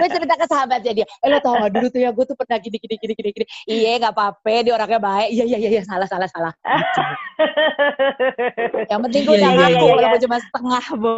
gue 0.00 0.08
cerita 0.08 0.34
ke 0.40 0.46
sahabatnya 0.48 0.92
dia 0.96 1.06
eh 1.06 1.28
lo 1.28 1.38
tau 1.44 1.60
gak 1.60 1.72
dulu 1.76 1.86
tuh 1.92 2.00
ya 2.00 2.10
gue 2.10 2.24
tuh 2.24 2.36
pernah 2.40 2.56
gini 2.56 2.76
gini 2.80 2.96
gini 2.96 3.12
gini 3.12 3.30
gini. 3.36 3.46
Iya 3.68 4.00
nggak 4.00 4.14
apa-apa 4.16 4.64
dia 4.64 4.72
orangnya 4.72 5.00
baik 5.00 5.30
iya 5.36 5.44
iya 5.44 5.58
iya 5.60 5.70
iya, 5.76 5.82
salah 5.84 6.08
salah 6.08 6.28
salah. 6.32 6.52
Gitu. 6.56 7.02
yang 8.92 9.00
penting 9.04 9.22
gue 9.28 9.36
Iya, 9.36 9.42
udah 9.44 9.52
iya, 9.52 9.60
ngaku 9.60 9.84
iya, 9.84 9.92
walaupun 9.92 10.16
iya. 10.18 10.24
cuma 10.24 10.38
setengah 10.40 10.84
bo. 10.96 11.16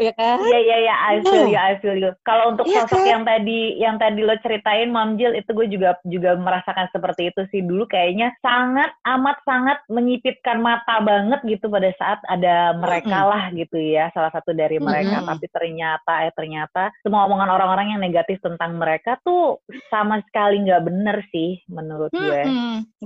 Ya 0.00 0.12
kan? 0.16 0.38
Iya 0.40 0.58
iya 0.64 0.76
iya, 0.80 0.94
I 0.96 1.14
feel 1.20 1.44
you, 1.44 1.60
I 1.60 1.74
feel 1.80 1.96
you. 1.98 2.10
Kalau 2.24 2.44
untuk 2.56 2.64
Iya, 2.64 2.88
sosok 2.88 3.04
kan? 3.04 3.08
yang 3.12 3.22
tadi 3.28 3.60
yang 3.76 3.96
tadi 4.00 4.20
lo 4.24 4.34
ceritain 4.40 4.88
Mam 4.88 5.20
Jill 5.20 5.36
itu 5.36 5.50
gue 5.52 5.66
juga 5.68 6.00
juga 6.08 6.30
merasakan 6.40 6.88
seperti 6.94 7.28
itu 7.28 7.42
sih. 7.52 7.60
Dulu 7.60 7.84
kayaknya 7.90 8.32
sangat 8.40 8.90
amat 9.04 9.36
sangat 9.44 9.78
menyipitkan 9.92 10.64
mata 10.64 11.04
banget 11.04 11.40
gitu 11.44 11.68
pada 11.68 11.92
saat 12.00 12.20
ada 12.32 12.72
mereka 12.78 13.28
lah 13.28 13.52
gitu 13.52 13.76
ya. 13.76 14.08
Salah 14.16 14.32
satu 14.32 14.56
dari 14.56 14.80
mereka. 14.80 15.20
Tapi 15.20 15.46
ternyata 15.52 16.24
eh 16.24 16.32
ternyata 16.32 16.88
semua 17.04 17.28
omongan 17.28 17.52
orang-orang 17.52 17.92
yang 17.92 18.00
negatif 18.00 18.40
tentang 18.40 18.80
mereka 18.80 19.20
tuh 19.20 19.60
sama 19.92 20.22
sekali 20.24 20.64
nggak 20.64 20.82
bener 20.88 21.16
sih 21.28 21.60
menurut 21.68 22.08
gue. 22.14 22.40
Mm-mm, 22.48 23.04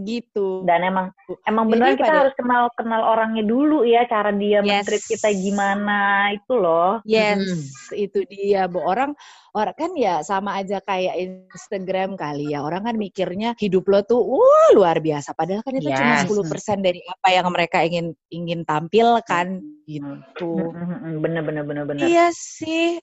Dan 0.62 0.80
emang 0.84 1.06
emang 1.48 1.64
beneran 1.72 1.96
kita 1.96 2.04
pada- 2.04 2.20
harus 2.28 2.34
kenal 2.36 2.62
kenal 2.76 3.02
orangnya 3.02 3.42
dulu 3.42 3.82
ya, 3.82 4.04
cara 4.04 4.28
dia 4.30 4.60
Yes. 4.60 4.84
mentreat 4.84 5.04
kita 5.08 5.28
gimana 5.32 5.98
itu 6.36 6.52
loh. 6.54 7.00
Yes, 7.08 7.40
Mm-mm. 7.40 7.60
itu 7.96 8.18
dia. 8.28 8.68
Bu 8.68 8.84
orang 8.84 9.16
orang 9.52 9.76
kan 9.76 9.90
ya 9.96 10.20
sama 10.20 10.60
aja 10.60 10.80
kayak 10.80 11.16
Instagram 11.52 12.16
kali 12.16 12.52
ya. 12.52 12.60
Orang 12.60 12.84
kan 12.84 12.96
mikirnya 12.96 13.56
hidup 13.56 13.84
lo 13.88 14.00
tuh 14.04 14.20
wah 14.20 14.68
luar 14.72 15.00
biasa. 15.00 15.32
Padahal 15.32 15.64
kan 15.64 15.76
itu 15.76 15.88
cuma 15.88 16.20
Yes. 16.20 16.28
10% 16.28 16.78
dari 16.80 17.00
apa 17.04 17.28
yang 17.32 17.46
mereka 17.48 17.78
ingin 17.80 18.12
ingin 18.28 18.64
tampilkan 18.64 19.60
gitu. 19.84 20.72
Bener 21.20 21.42
bener 21.44 21.64
bener 21.64 21.84
bener. 21.84 22.04
Iya 22.04 22.32
sih. 22.32 23.00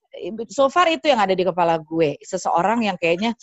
So 0.50 0.68
far 0.68 0.90
itu 0.90 1.08
yang 1.08 1.22
ada 1.22 1.34
di 1.34 1.46
kepala 1.46 1.78
gue. 1.78 2.18
Seseorang 2.22 2.86
yang 2.86 2.98
kayaknya 2.98 3.34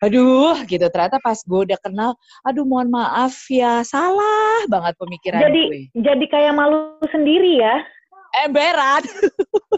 aduh 0.00 0.56
gitu. 0.64 0.86
Ternyata 0.88 1.20
pas 1.20 1.38
gue 1.40 1.60
udah 1.70 1.78
kenal, 1.80 2.12
aduh 2.42 2.64
mohon 2.64 2.88
maaf 2.88 3.36
ya, 3.52 3.84
salah 3.84 4.64
banget 4.66 4.96
pemikiran 4.96 5.40
Jadi 5.44 5.62
gue. 5.68 5.82
jadi 5.96 6.24
kayak 6.28 6.52
malu 6.56 6.96
sendiri 7.12 7.60
ya. 7.60 7.84
Emberan. 8.32 9.02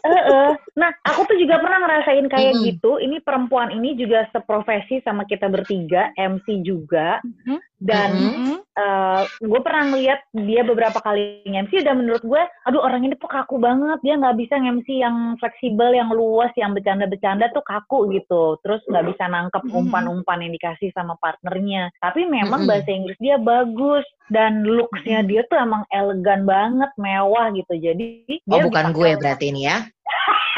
Heeh. 0.03 0.51
Nah, 0.75 0.91
aku 1.07 1.31
tuh 1.31 1.39
juga 1.39 1.63
pernah 1.63 1.79
ngerasain 1.87 2.27
kayak 2.27 2.53
Mm-mm. 2.59 2.67
gitu. 2.75 2.99
Ini 2.99 3.23
perempuan 3.23 3.71
ini 3.71 3.95
juga 3.95 4.27
seprofesi 4.35 4.99
sama 5.07 5.23
kita 5.23 5.47
bertiga, 5.47 6.11
MC 6.19 6.65
juga. 6.67 7.23
Mhm. 7.23 7.59
Dan 7.83 8.11
Mhm. 8.15 8.57
eh, 8.73 9.23
gue 9.43 9.61
pernah 9.61 9.85
ngeliat 9.91 10.21
dia 10.33 10.63
beberapa 10.65 10.97
kali 10.99 11.45
MC 11.45 11.83
dan 11.85 12.01
menurut 12.01 12.23
gue, 12.25 12.41
aduh 12.65 12.81
orang 12.81 13.05
ini 13.05 13.15
tuh 13.15 13.29
kaku 13.29 13.59
banget. 13.59 13.99
Dia 14.01 14.17
nggak 14.17 14.39
bisa 14.39 14.55
MC 14.57 15.03
yang 15.03 15.37
fleksibel, 15.37 15.93
yang 15.93 16.09
luas, 16.09 16.51
yang 16.57 16.73
bercanda-bercanda 16.73 17.53
tuh 17.53 17.61
kaku 17.63 18.11
gitu. 18.15 18.57
Terus 18.65 18.81
nggak 18.89 19.07
bisa 19.13 19.25
nangkep 19.29 19.63
Mhm. 19.67 19.75
umpan-umpan 19.77 20.41
yang 20.41 20.53
dikasih 20.57 20.91
sama 20.95 21.15
partnernya. 21.21 21.91
Tapi 22.01 22.27
memang 22.27 22.65
bahasa 22.65 22.91
Inggris 22.91 23.19
dia 23.21 23.37
bagus 23.37 24.07
dan 24.33 24.65
looks-nya 24.65 25.21
dia 25.27 25.45
tuh 25.47 25.61
emang 25.61 25.85
elegan 25.93 26.49
banget, 26.49 26.91
mewah 26.97 27.53
gitu. 27.53 27.75
Jadi 27.77 28.41
Oh 28.51 28.59
dia 28.59 28.67
bukan 28.67 28.91
gue 28.91 29.15
berarti 29.23 29.55
ini 29.55 29.71
ya. 29.71 29.87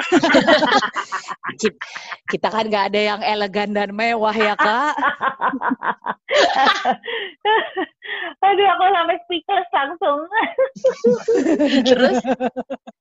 Kita 2.32 2.48
kan 2.48 2.72
nggak 2.72 2.88
ada 2.92 3.00
yang 3.14 3.20
elegan 3.20 3.76
dan 3.76 3.92
mewah 3.92 4.32
ya 4.32 4.56
kak. 4.56 4.94
Aduh, 8.44 8.66
aku 8.68 8.84
sampai 8.88 9.16
speechless 9.24 9.68
langsung. 9.72 10.18
Terus 11.88 12.20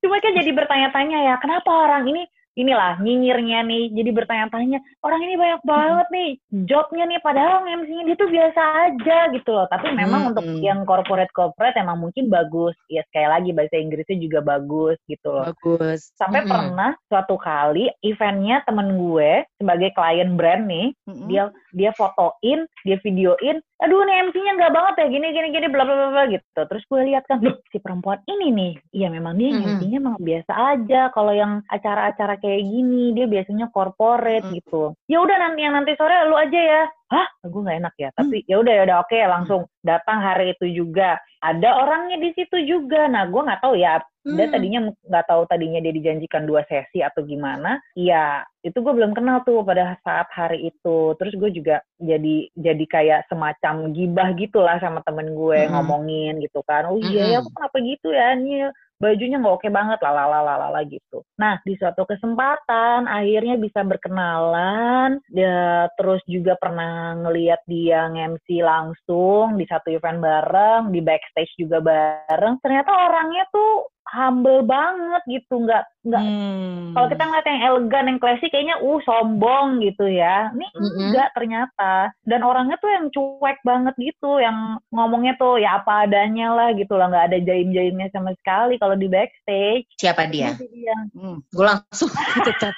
Cuma 0.04 0.20
kan 0.20 0.36
jadi 0.36 0.52
bertanya-tanya 0.52 1.20
ya, 1.32 1.36
kenapa 1.40 1.72
orang 1.72 2.04
ini 2.12 2.28
inilah 2.54 3.02
nyinyirnya 3.02 3.66
nih, 3.66 3.84
jadi 3.94 4.10
bertanya-tanya, 4.14 4.80
orang 5.02 5.22
ini 5.26 5.36
banyak 5.38 5.62
banget 5.66 6.08
nih 6.14 6.30
jobnya 6.70 7.04
nih, 7.10 7.20
padahal 7.22 7.66
MC-nya 7.66 8.04
dia 8.06 8.18
tuh 8.18 8.30
biasa 8.30 8.62
aja 8.90 9.18
gitu 9.34 9.50
loh. 9.54 9.66
Tapi 9.70 9.88
memang 9.94 10.22
Hmm, 10.24 10.30
untuk 10.34 10.46
hmm. 10.46 10.62
yang 10.64 10.80
corporate-corporate 10.88 11.76
emang 11.76 12.00
mungkin 12.00 12.30
bagus. 12.30 12.78
Ya 12.88 13.04
sekali 13.10 13.28
lagi 13.28 13.50
bahasa 13.52 13.76
Inggrisnya 13.76 14.18
juga 14.22 14.40
bagus 14.40 14.98
gitu 15.10 15.34
loh. 15.34 15.52
Bagus. 15.52 16.14
Sampai 16.16 16.46
Mm-mm. 16.46 16.52
pernah 16.54 16.92
suatu 17.10 17.36
kali 17.36 17.92
eventnya 18.06 18.64
temen 18.64 18.96
gue 18.96 19.44
sebagai 19.60 19.90
klien 19.98 20.38
brand 20.38 20.64
nih, 20.70 20.96
Mm-mm. 21.10 21.28
dia 21.28 21.50
dia 21.74 21.92
fotoin, 21.98 22.70
dia 22.86 22.98
videoin, 23.02 23.60
aduh 23.84 24.08
nih 24.08 24.32
MC-nya 24.32 24.56
nggak 24.56 24.74
banget 24.74 24.94
ya 24.96 25.06
gini 25.12 25.28
gini 25.36 25.48
gini 25.52 25.68
bla 25.68 25.84
bla 25.84 26.08
bla 26.10 26.24
gitu. 26.32 26.48
Terus 26.56 26.84
gue 26.88 27.02
lihat 27.12 27.28
kan, 27.28 27.44
loh 27.44 27.60
si 27.68 27.84
perempuan 27.84 28.24
ini 28.32 28.48
nih, 28.56 28.74
iya 28.96 29.12
memang 29.12 29.36
dia 29.36 29.52
Mm-mm. 29.52 29.84
MC-nya 29.84 30.00
emang 30.00 30.16
biasa 30.24 30.52
aja. 30.56 31.02
Kalau 31.12 31.36
yang 31.36 31.60
acara-acara 31.68 32.40
kayak 32.40 32.64
gini, 32.64 33.12
dia 33.12 33.28
biasanya 33.28 33.68
corporate 33.76 34.48
Mm. 34.48 34.56
gitu. 34.64 34.96
Ya 35.12 35.20
udah 35.20 35.36
nanti 35.36 35.60
yang 35.68 35.76
nanti 35.76 35.92
sore 36.00 36.16
lu 36.32 36.40
aja 36.40 36.56
ya. 36.56 36.84
Hah, 37.14 37.30
gue 37.46 37.62
nggak 37.62 37.80
enak 37.86 37.96
ya. 38.02 38.10
Tapi 38.18 38.42
ya 38.50 38.58
udah 38.58 38.74
ya 38.74 38.84
udah 38.90 38.98
oke 39.06 39.18
langsung 39.30 39.62
datang 39.86 40.18
hari 40.18 40.58
itu 40.58 40.66
juga. 40.74 41.22
Ada 41.46 41.70
orangnya 41.86 42.18
di 42.18 42.34
situ 42.34 42.58
juga. 42.66 43.06
Nah 43.06 43.30
gue 43.30 43.38
nggak 43.38 43.62
tahu 43.62 43.78
ya 43.78 44.02
dia 44.24 44.48
Hmm. 44.48 44.56
tadinya 44.56 44.80
nggak 45.04 45.28
tahu 45.28 45.42
tadinya 45.52 45.84
dia 45.84 45.92
dijanjikan 45.92 46.48
dua 46.48 46.64
sesi 46.72 47.04
atau 47.04 47.28
gimana. 47.28 47.76
Iya, 47.92 48.48
itu 48.64 48.80
gue 48.80 48.94
belum 48.96 49.12
kenal 49.12 49.44
tuh 49.44 49.68
pada 49.68 50.00
saat 50.00 50.32
hari 50.32 50.72
itu. 50.72 51.12
Terus 51.20 51.36
gue 51.36 51.52
juga 51.52 51.84
jadi 52.00 52.48
jadi 52.56 52.86
kayak 52.88 53.28
semacam 53.28 53.92
gibah 53.92 54.32
gitulah 54.40 54.80
sama 54.80 55.04
temen 55.04 55.36
gue 55.36 55.68
Mm-mm. 55.68 55.76
ngomongin 55.76 56.40
gitu 56.40 56.64
kan. 56.64 56.88
Oh 56.88 56.96
iya 56.96 57.36
ya, 57.36 57.44
Mm-mm. 57.44 57.44
aku 57.44 57.50
kenapa 57.52 57.78
gitu 57.84 58.08
ya? 58.16 58.28
Ini 58.40 58.72
bajunya 59.04 59.36
nggak 59.44 59.58
oke 59.60 59.68
banget, 59.68 60.00
lalalalalala 60.00 60.80
gitu. 60.88 61.28
Nah, 61.36 61.60
di 61.68 61.76
suatu 61.76 62.08
kesempatan 62.08 63.04
akhirnya 63.12 63.60
bisa 63.60 63.84
berkenalan, 63.84 65.20
dia 65.28 65.92
terus 66.00 66.24
juga 66.24 66.56
pernah 66.56 67.20
ngeliat 67.20 67.60
dia 67.68 68.08
nge-MC 68.08 68.64
langsung 68.64 69.60
di 69.60 69.68
satu 69.68 69.92
event 69.92 70.24
bareng, 70.24 70.96
di 70.96 71.04
backstage 71.04 71.52
juga 71.60 71.84
bareng. 71.84 72.64
Ternyata 72.64 72.92
orangnya 72.96 73.44
tuh 73.52 73.92
humble 74.16 74.64
banget 74.64 75.22
gitu, 75.28 75.64
nggak 75.68 75.84
nggak 76.04 76.20
Hmm. 76.20 76.92
kalau 76.92 77.08
kita 77.08 77.24
ngeliat 77.24 77.48
yang 77.48 77.62
elegan, 77.64 78.06
yang 78.12 78.20
klasik, 78.20 78.52
kayaknya 78.52 78.76
uh 78.84 79.00
sombong 79.08 79.80
gitu 79.80 80.04
ya. 80.04 80.52
Ini 80.52 80.68
Mm-mm. 80.76 81.00
enggak 81.10 81.30
ternyata. 81.32 82.12
Dan 82.28 82.44
orangnya 82.44 82.76
tuh 82.78 82.92
yang 82.92 83.08
cuek 83.08 83.64
banget 83.64 83.96
gitu, 83.96 84.44
yang 84.44 84.84
ngomongnya 84.92 85.40
tuh 85.40 85.64
ya 85.64 85.80
apa 85.80 86.04
adanya 86.04 86.52
lah 86.52 86.70
gitu 86.76 87.00
lah, 87.00 87.08
nggak 87.08 87.32
ada 87.32 87.38
jaim-jaimnya 87.40 88.12
sama 88.12 88.36
sekali 88.36 88.76
kalau 88.78 89.00
di 89.00 89.08
backstage. 89.08 89.88
siapa 89.96 90.28
dia? 90.28 90.60
Dia. 90.60 90.98
Hmm. 91.16 91.40
Gue 91.56 91.66
langsung. 91.72 92.12
Tetap. 92.48 92.76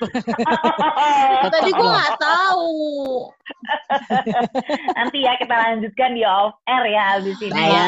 Tadi 1.53 1.71
gue 1.73 1.87
nggak 1.89 2.15
tahu. 2.21 2.69
Nanti 4.97 5.17
ya 5.25 5.33
kita 5.41 5.55
lanjutkan 5.55 6.13
di 6.13 6.21
off 6.21 6.57
air 6.69 6.85
ya 6.93 7.03
abis 7.17 7.37
ini 7.41 7.57
ya. 7.57 7.87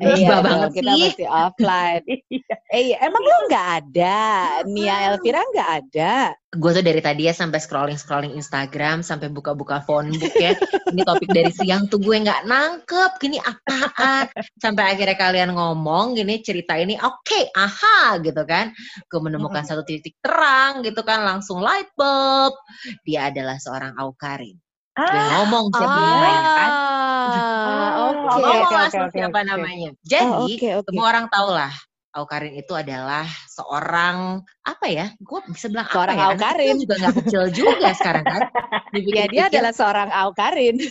Iya, 0.00 0.28
dong, 0.32 0.44
banget 0.44 0.70
kita 0.80 0.92
sih. 0.96 1.02
mesti 1.04 1.24
offline. 1.28 2.04
Iya. 2.08 2.56
Eh, 2.70 2.94
emang 3.02 3.18
lo 3.18 3.50
nggak 3.50 3.68
ada? 3.82 4.18
Nia 4.62 5.10
Elvira 5.10 5.42
nggak 5.42 5.70
ada? 5.82 6.38
Gue 6.54 6.70
tuh 6.70 6.86
dari 6.86 7.02
tadi 7.02 7.26
ya 7.26 7.34
sampai 7.34 7.58
scrolling 7.58 7.98
scrolling 7.98 8.38
Instagram 8.38 9.02
sampai 9.02 9.26
buka-buka 9.26 9.82
phone 9.82 10.14
book 10.14 10.30
ya. 10.38 10.54
Ini 10.86 11.02
topik 11.02 11.34
dari 11.34 11.50
siang 11.50 11.90
tuh 11.90 11.98
gue 11.98 12.14
nggak 12.22 12.46
nangkep. 12.46 13.18
Gini 13.18 13.42
apaan? 13.42 14.30
Sampai 14.62 14.94
akhirnya 14.94 15.18
kalian 15.18 15.50
ngomong 15.50 16.14
gini 16.14 16.38
cerita 16.46 16.78
ini 16.78 16.94
oke, 16.94 17.50
aha 17.58 18.22
gitu 18.22 18.46
kan. 18.46 18.70
Gue 19.10 19.18
menemukan 19.18 19.66
satu 19.66 19.82
titik 19.82 20.14
terang 20.22 20.86
gitu 20.86 21.02
kan 21.02 21.26
langsung 21.26 21.58
light 21.58 21.90
bulb. 21.98 22.54
Dia 23.02 23.34
adalah 23.34 23.58
seorang 23.58 23.98
Aukarin. 23.98 24.54
Ah, 24.94 25.42
ngomong 25.42 25.74
siapa 25.74 25.98
namanya 26.06 26.50
kan. 26.54 26.70
Ah, 26.70 27.90
oke. 28.06 28.26
Oke, 28.30 28.42
ngomong 28.46 28.72
langsung 28.78 29.06
oke, 29.10 29.14
siapa 29.18 29.38
oke. 29.42 29.48
namanya. 29.50 29.90
Oh, 29.90 30.06
Jadi 30.06 30.54
Oke, 30.54 30.68
oke. 30.78 30.86
semua 30.86 31.06
orang 31.10 31.26
tahu 31.26 31.50
lah. 31.50 31.74
Aukarin 32.10 32.58
itu 32.58 32.74
adalah 32.74 33.22
seorang 33.46 34.42
apa 34.66 34.86
ya? 34.90 35.06
Gue 35.22 35.40
bisa 35.46 35.70
bilang 35.70 35.86
Seorang 35.86 36.18
apa 36.18 36.26
ya? 36.26 36.34
Aukarin. 36.34 36.76
Juga 36.82 36.94
nggak 36.98 37.14
kecil 37.22 37.42
juga 37.54 37.88
sekarang 37.94 38.24
kan. 38.26 38.42
Ya, 38.90 39.30
dia 39.30 39.46
adalah 39.46 39.70
seorang 39.70 40.10
Aukarin. 40.10 40.82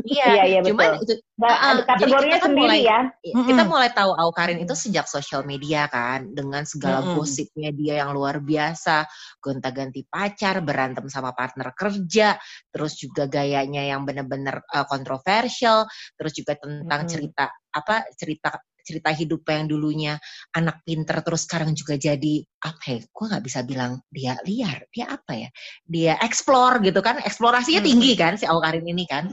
Iya, 0.00 0.26
Iya, 0.32 0.42
iya, 0.48 0.60
cuman 0.64 0.96
betul. 0.96 1.04
itu 1.04 1.14
Ah, 1.44 1.56
ada 1.76 1.82
jadi 1.84 1.84
kategorinya 2.08 2.36
kita 2.40 2.48
sendiri 2.48 2.64
mulai- 2.64 2.84
ya. 2.88 3.00
kita 3.44 3.62
mulai 3.68 3.90
tahu 3.92 4.10
Aukarin 4.16 4.58
itu 4.64 4.72
sejak 4.72 5.04
sosial 5.04 5.44
media 5.44 5.84
kan, 5.92 6.32
dengan 6.32 6.64
segala 6.64 7.04
Mm-mm. 7.04 7.20
gosipnya 7.20 7.68
dia 7.76 8.00
yang 8.00 8.16
luar 8.16 8.40
biasa, 8.40 9.04
gonta-ganti 9.44 10.08
pacar, 10.08 10.64
berantem 10.64 11.04
sama 11.12 11.36
partner 11.36 11.76
kerja, 11.76 12.40
terus 12.72 12.96
juga 12.96 13.28
gayanya 13.28 13.84
yang 13.84 14.08
benar-benar 14.08 14.64
uh, 14.64 14.88
kontroversial, 14.88 15.84
terus 16.16 16.32
juga 16.32 16.56
tentang 16.56 17.04
Mm-mm. 17.04 17.12
cerita 17.12 17.44
apa 17.76 18.08
cerita 18.16 18.56
cerita 18.84 19.10
hidup 19.10 19.42
yang 19.48 19.66
dulunya 19.66 20.20
anak 20.52 20.84
pinter 20.84 21.24
terus 21.24 21.48
sekarang 21.48 21.72
juga 21.72 21.96
jadi 21.96 22.44
apa 22.60 22.84
ya 22.92 22.98
gue 23.00 23.24
nggak 23.32 23.44
bisa 23.44 23.60
bilang 23.64 24.00
dia 24.12 24.36
liar 24.44 24.84
dia 24.92 25.08
apa 25.10 25.32
ya? 25.34 25.48
Dia 25.88 26.12
explore 26.20 26.84
gitu 26.84 27.00
kan. 27.00 27.18
Eksplorasinya 27.24 27.80
Hmm. 27.80 27.88
tinggi 27.88 28.12
kan 28.14 28.36
si 28.36 28.44
Aukarin 28.44 28.84
ini 28.84 29.04
kan. 29.08 29.32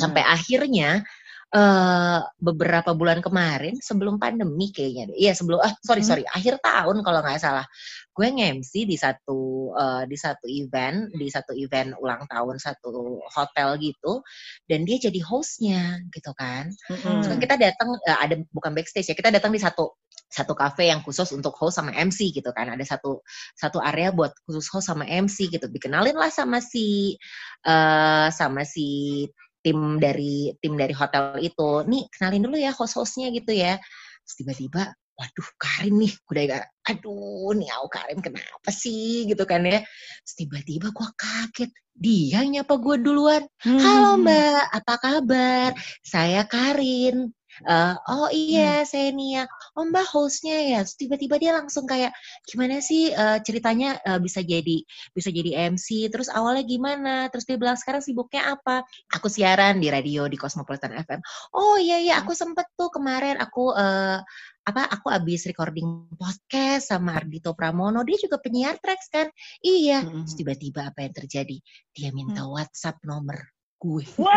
Sampai 0.00 0.24
akhirnya 0.24 1.04
eh 1.52 2.20
beberapa 2.40 2.96
bulan 2.96 3.20
kemarin 3.20 3.76
sebelum 3.76 4.16
pandemi 4.16 4.72
kayaknya 4.72 5.12
deh. 5.12 5.16
Iya 5.20 5.32
sebelum 5.36 5.60
ah 5.60 5.72
sorry 5.84 6.00
Hmm. 6.00 6.08
sorry 6.08 6.24
akhir 6.32 6.64
tahun 6.64 7.04
kalau 7.04 7.20
nggak 7.20 7.40
salah 7.44 7.66
gue 8.12 8.28
nge-MC 8.28 8.72
di 8.88 8.96
satu 8.96 9.72
eh, 9.76 10.04
di 10.08 10.16
satu 10.16 10.46
event 10.48 11.12
di 11.12 11.28
satu 11.28 11.52
event 11.52 11.92
ulang 12.00 12.24
tahun 12.28 12.56
satu 12.56 13.20
hotel 13.36 13.76
gitu 13.84 14.24
dan 14.68 14.84
dia 14.88 14.96
jadi 14.96 15.20
hostnya 15.24 16.00
gitu 16.12 16.32
kan. 16.36 16.72
Mm-mm. 16.88 17.20
Terus 17.20 17.36
kita 17.36 17.54
datang 17.60 18.00
eh, 18.08 18.18
ada 18.24 18.34
bukan 18.52 18.72
backstage 18.72 19.12
ya 19.12 19.16
kita 19.16 19.28
datang 19.28 19.52
di 19.52 19.60
satu 19.60 19.92
satu 20.32 20.56
cafe 20.56 20.88
yang 20.88 21.04
khusus 21.04 21.28
untuk 21.36 21.52
host 21.60 21.76
sama 21.76 21.92
MC 21.92 22.32
gitu 22.32 22.48
kan 22.56 22.72
ada 22.72 22.80
satu 22.88 23.20
satu 23.52 23.76
area 23.84 24.08
buat 24.08 24.32
khusus 24.48 24.64
host 24.72 24.88
sama 24.88 25.04
MC 25.04 25.52
gitu 25.52 25.68
dikenalin 25.68 26.16
lah 26.16 26.32
sama 26.32 26.64
si 26.64 27.20
eh 27.68 28.28
sama 28.32 28.64
si 28.64 29.28
tim 29.62 30.02
dari 30.02 30.50
tim 30.58 30.74
dari 30.74 30.92
hotel 30.92 31.38
itu 31.38 31.86
nih 31.86 32.02
kenalin 32.10 32.42
dulu 32.50 32.56
ya 32.58 32.74
host-hostnya 32.74 33.30
gitu 33.30 33.54
ya. 33.54 33.78
Terus 34.26 34.34
tiba-tiba 34.42 34.82
waduh 35.14 35.50
Karin 35.58 36.02
nih. 36.02 36.12
Udah 36.26 36.42
gak 36.50 36.64
aduh 36.82 37.54
nih 37.54 37.68
aku 37.70 37.88
Karin 37.94 38.20
kenapa 38.20 38.70
sih? 38.74 39.24
Gitu 39.30 39.44
kan 39.46 39.62
ya. 39.62 39.80
Terus 40.26 40.34
tiba-tiba 40.34 40.90
gue 40.90 41.08
kaget 41.14 41.70
dia 41.92 42.40
nyapa 42.42 42.74
gue 42.80 42.96
duluan? 42.98 43.42
Halo 43.62 44.18
Hmm. 44.18 44.26
mbak 44.26 44.62
apa 44.82 44.94
kabar? 44.98 45.70
Saya 46.02 46.42
Karin 46.48 47.30
Eh, 47.62 47.94
oh 48.08 48.28
iya 48.32 48.82
saya 48.88 49.12
Nia. 49.12 49.44
Oh 49.76 49.84
mbak 49.84 50.08
hostnya 50.08 50.56
ya. 50.62 50.80
Tiba-tiba 50.84 51.36
dia 51.36 51.52
langsung 51.52 51.84
kayak 51.84 52.16
gimana 52.48 52.80
sih 52.80 53.12
eh, 53.12 53.38
ceritanya 53.44 54.00
eh, 54.02 54.20
bisa 54.20 54.40
jadi 54.40 54.80
bisa 55.12 55.28
jadi 55.28 55.70
MC 55.72 56.08
terus 56.08 56.32
awalnya 56.32 56.64
gimana? 56.64 57.28
Terus 57.28 57.44
dia 57.44 57.60
bilang 57.60 57.76
sekarang 57.76 58.00
sibuknya 58.00 58.56
apa? 58.56 58.82
Aku 59.12 59.28
siaran 59.28 59.78
di 59.78 59.92
radio 59.92 60.24
di 60.26 60.40
Cosmopolitan 60.40 60.96
FM 60.96 61.20
oh 61.52 61.76
iya 61.78 61.98
iya 62.00 62.14
aku 62.20 62.32
sempet 62.32 62.68
tuh 62.76 62.88
kemarin 62.92 63.38
aku 63.38 63.72
eh, 63.76 64.18
apa 64.62 64.82
aku 64.94 65.10
abis 65.10 65.50
recording 65.50 66.06
podcast 66.14 66.94
sama 66.94 67.18
Ardito 67.18 67.50
Pramono. 67.50 68.06
Dia 68.06 68.14
juga 68.22 68.38
penyiar 68.38 68.78
tracks 68.78 69.10
kan? 69.10 69.26
Iya. 69.58 70.06
Mm-mm. 70.06 70.22
terus 70.22 70.38
tiba-tiba 70.38 70.86
apa 70.86 71.02
yang 71.02 71.14
terjadi? 71.14 71.56
Dia 71.90 72.14
minta 72.14 72.46
WhatsApp 72.46 73.02
nomor 73.02 73.42
gue. 73.82 74.06
Wow. 74.14 74.30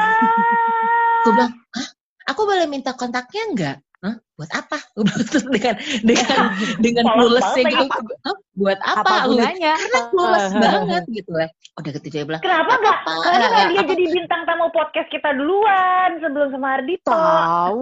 gue 1.25 1.33
bilang 1.33 1.53
hah 1.73 1.89
aku 2.25 2.41
boleh 2.43 2.65
minta 2.65 2.91
kontaknya 2.93 3.43
enggak 3.47 3.77
Hah? 4.03 4.15
buat 4.37 4.51
apa 4.51 4.77
dengan 5.55 5.75
dengan 6.03 6.39
dengan 6.83 7.05
banget 7.09 7.63
gitu. 7.63 8.13
"Hah? 8.21 8.37
buat 8.55 8.79
apa, 8.79 9.01
Apa 9.01 9.15
gunanya? 9.27 9.73
karena 9.75 10.01
pules 10.11 10.47
banget 10.63 11.03
gitu 11.09 11.31
lah 11.31 11.49
udah 11.75 11.91
gitu 11.91 12.07
dia 12.07 12.23
bilang 12.23 12.39
Kenapa 12.39 12.71
nggak? 12.77 12.97
apa, 13.01 13.11
Kenapa 13.17 13.35
nggak 13.35 13.49
nggak 13.49 13.67
dia 13.67 13.81
apa. 13.81 13.89
jadi 13.91 14.03
bintang 14.13 14.41
tamu 14.45 14.67
podcast 14.71 15.09
kita 15.09 15.29
duluan 15.33 16.09
sebelum 16.21 16.47
sama 16.51 16.67
Ardito? 16.77 17.09
Tahu. 17.09 17.81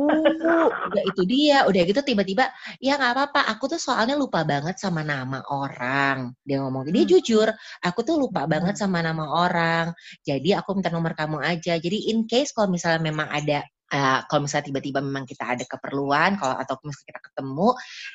udah 0.90 1.04
itu 1.04 1.22
dia 1.28 1.58
udah 1.66 1.82
gitu 1.84 2.02
tiba-tiba 2.02 2.46
ya 2.80 2.96
nggak 2.96 3.12
apa-apa 3.14 3.42
aku 3.52 3.64
tuh 3.68 3.82
soalnya 3.82 4.16
lupa 4.16 4.42
banget 4.44 4.78
sama 4.78 5.02
nama 5.04 5.44
orang 5.46 6.32
dia 6.42 6.58
ngomong 6.58 6.88
dia 6.88 7.04
Hmm. 7.04 7.12
jujur 7.12 7.48
aku 7.82 8.00
tuh 8.02 8.16
lupa 8.16 8.46
Hmm. 8.46 8.52
banget 8.54 8.76
sama 8.80 9.02
nama 9.02 9.26
orang 9.28 9.92
jadi 10.22 10.62
aku 10.64 10.74
minta 10.74 10.90
nomor 10.90 11.14
kamu 11.14 11.42
aja 11.42 11.76
jadi 11.76 11.98
in 12.10 12.26
case 12.26 12.50
kalau 12.50 12.72
misalnya 12.72 13.02
memang 13.04 13.28
ada 13.28 13.66
eh, 13.92 14.20
kalau 14.30 14.42
misalnya 14.48 14.66
tiba-tiba 14.72 15.00
memang 15.04 15.26
kita 15.28 15.44
ada 15.58 15.66
keperluan 15.68 16.40
kalau 16.40 16.56
atau 16.56 16.80
misalnya 16.86 17.08
kita 17.12 17.22
ketemu 17.32 17.70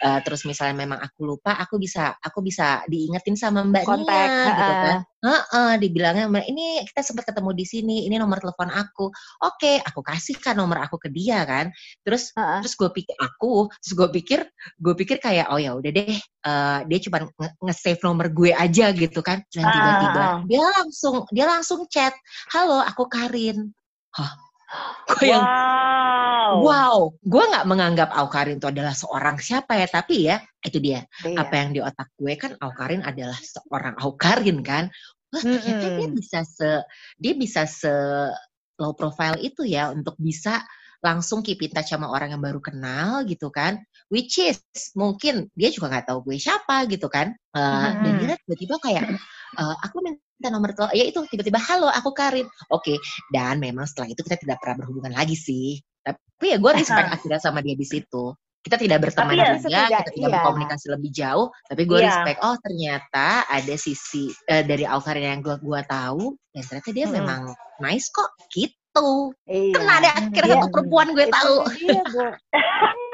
eh, 0.06 0.18
terus 0.25 0.40
misalnya 0.48 0.76
memang 0.87 0.98
aku 1.02 1.20
lupa 1.28 1.52
aku 1.60 1.76
bisa 1.76 2.14
aku 2.22 2.38
bisa 2.40 2.82
diingetin 2.88 3.37
sama 3.37 3.66
mbak 3.66 3.84
Kontak. 3.84 4.06
Nia 4.06 4.52
gitu 4.56 4.75
kan 4.80 4.96
Heeh, 5.18 5.82
dibilangnya 5.82 6.30
"Mbak, 6.30 6.46
ini 6.46 6.87
kita 6.87 7.02
sempat 7.02 7.26
ketemu 7.26 7.50
di 7.50 7.66
sini 7.66 7.96
ini 8.06 8.22
nomor 8.22 8.38
telepon 8.38 8.70
aku 8.70 9.10
oke 9.42 9.72
aku 9.82 9.98
kasihkan 9.98 10.54
nomor 10.54 10.78
aku 10.78 10.94
ke 10.94 11.10
dia 11.10 11.42
kan 11.42 11.75
terus 12.06 12.30
Heeh. 12.38 12.62
terus 12.62 12.78
gue 12.78 12.87
pikir 12.94 13.18
aku 13.18 13.66
terus 13.82 13.92
gue 13.98 14.08
pikir 14.14 14.40
gue 14.78 14.94
pikir 14.94 15.18
kayak 15.18 15.50
oh 15.50 15.58
ya 15.58 15.75
udah 15.75 15.90
deh 15.90 16.14
eh, 16.22 16.78
dia 16.87 16.98
cuma 17.02 17.26
nge- 17.26 17.56
nge-save 17.66 17.98
nomor 18.06 18.30
gue 18.30 18.54
aja 18.54 18.94
gitu 18.94 19.18
kan 19.18 19.42
dan 19.50 19.66
tiba-tiba 19.66 20.22
ah. 20.22 20.38
dia 20.46 20.62
langsung 20.78 21.26
dia 21.34 21.46
langsung 21.50 21.82
chat 21.90 22.14
halo 22.54 22.78
aku 22.87 23.10
Karin 23.10 23.75
hah 24.14 24.48
gue 25.08 25.26
yang 25.26 25.44
Wow. 26.48 26.64
wow 26.64 26.98
gue 27.20 27.44
nggak 27.44 27.66
menganggap 27.68 28.08
Aukarin 28.16 28.56
itu 28.56 28.68
adalah 28.72 28.96
seorang 28.96 29.37
siapa 29.37 29.76
ya 29.76 29.87
tapi 29.88 30.14
ya 30.28 30.37
itu 30.64 30.78
dia 30.80 31.04
Iya. 31.25 31.37
apa 31.44 31.54
yang 31.60 31.70
di 31.76 31.80
otak 31.84 32.08
gue 32.16 32.32
kan 32.40 32.52
Aukarin 32.60 33.02
adalah 33.04 33.37
seorang 33.37 33.94
Aukarin 34.00 34.58
kan 34.64 34.88
wah 35.28 35.44
ternyata 35.44 35.87
dia 35.92 36.08
Mm-mm. 36.08 36.16
bisa 36.16 36.38
se 36.44 36.68
dia 37.20 37.32
bisa 37.37 37.62
se 37.68 37.92
low 38.80 38.92
profile 38.96 39.37
itu 39.44 39.66
ya 39.66 39.90
untuk 39.92 40.16
bisa 40.16 40.62
langsung 41.04 41.44
keep 41.46 41.60
in 41.62 41.70
touch 41.70 41.92
sama 41.94 42.10
orang 42.10 42.34
yang 42.34 42.42
baru 42.42 42.58
kenal 42.58 43.22
gitu 43.28 43.52
kan 43.54 43.78
which 44.10 44.40
is 44.40 44.58
mungkin 44.98 45.46
dia 45.54 45.68
juga 45.70 45.92
nggak 45.94 46.06
tahu 46.10 46.18
gue 46.26 46.37
siapa 46.40 46.84
gitu 46.90 47.06
kan 47.12 47.34
Eh, 47.58 47.90
dan 48.02 48.14
Mm-mm. 48.14 48.18
dia 48.18 48.34
tiba-tiba 48.46 48.76
kayak 48.80 49.04
eh, 49.58 49.76
aku 49.84 49.96
minta 50.04 50.22
nomor 50.47 50.71
telepon 50.78 50.95
ya 50.95 51.04
itu 51.11 51.18
tiba-tiba 51.26 51.59
halo 51.59 51.90
aku 51.90 52.14
Karin 52.14 52.47
oke 52.71 52.95
dan 53.35 53.59
memang 53.59 53.90
setelah 53.90 54.14
itu 54.14 54.23
kita 54.23 54.38
tidak 54.38 54.62
pernah 54.62 54.87
berhubungan 54.87 55.11
lagi 55.11 55.35
sih 55.35 55.83
tapi 56.07 56.54
ya 56.54 56.62
gue 56.62 56.73
respect 56.78 57.11
akhirnya 57.11 57.42
sama 57.42 57.59
dia 57.59 57.75
di 57.75 57.83
situ 57.83 58.30
kita 58.59 58.75
tidak 58.75 58.99
berteman 59.09 59.33
Tapi 59.33 59.38
ya, 59.38 59.54
juga, 59.54 59.80
kita 60.02 60.12
tidak 60.12 60.28
iya. 60.28 60.35
berkomunikasi 60.42 60.87
lebih 60.92 61.11
jauh, 61.14 61.47
tapi 61.71 61.83
gue 61.88 61.99
Iya. 62.02 62.07
respect. 62.11 62.38
Oh 62.42 62.57
ternyata 62.59 63.28
ada 63.49 63.75
sisi 63.78 64.28
eh, 64.50 64.61
dari 64.66 64.85
Aukarin 64.85 65.25
yang 65.25 65.40
gue 65.40 65.57
gua 65.62 65.80
tahu, 65.87 66.37
dan 66.52 66.62
ternyata 66.66 66.90
dia 66.92 67.07
Mm-mm. 67.07 67.16
memang 67.23 67.42
nice 67.80 68.11
kok, 68.12 68.28
gitu. 68.52 69.33
Iya. 69.47 69.73
Kena 69.78 69.95
deh 70.04 70.12
akhirnya 70.12 70.42
Iya. 70.45 70.54
satu 70.59 70.68
perempuan 70.75 71.09
gue 71.16 71.26
Itu 71.30 71.35
tahu. 71.38 71.54
dia. 71.80 72.02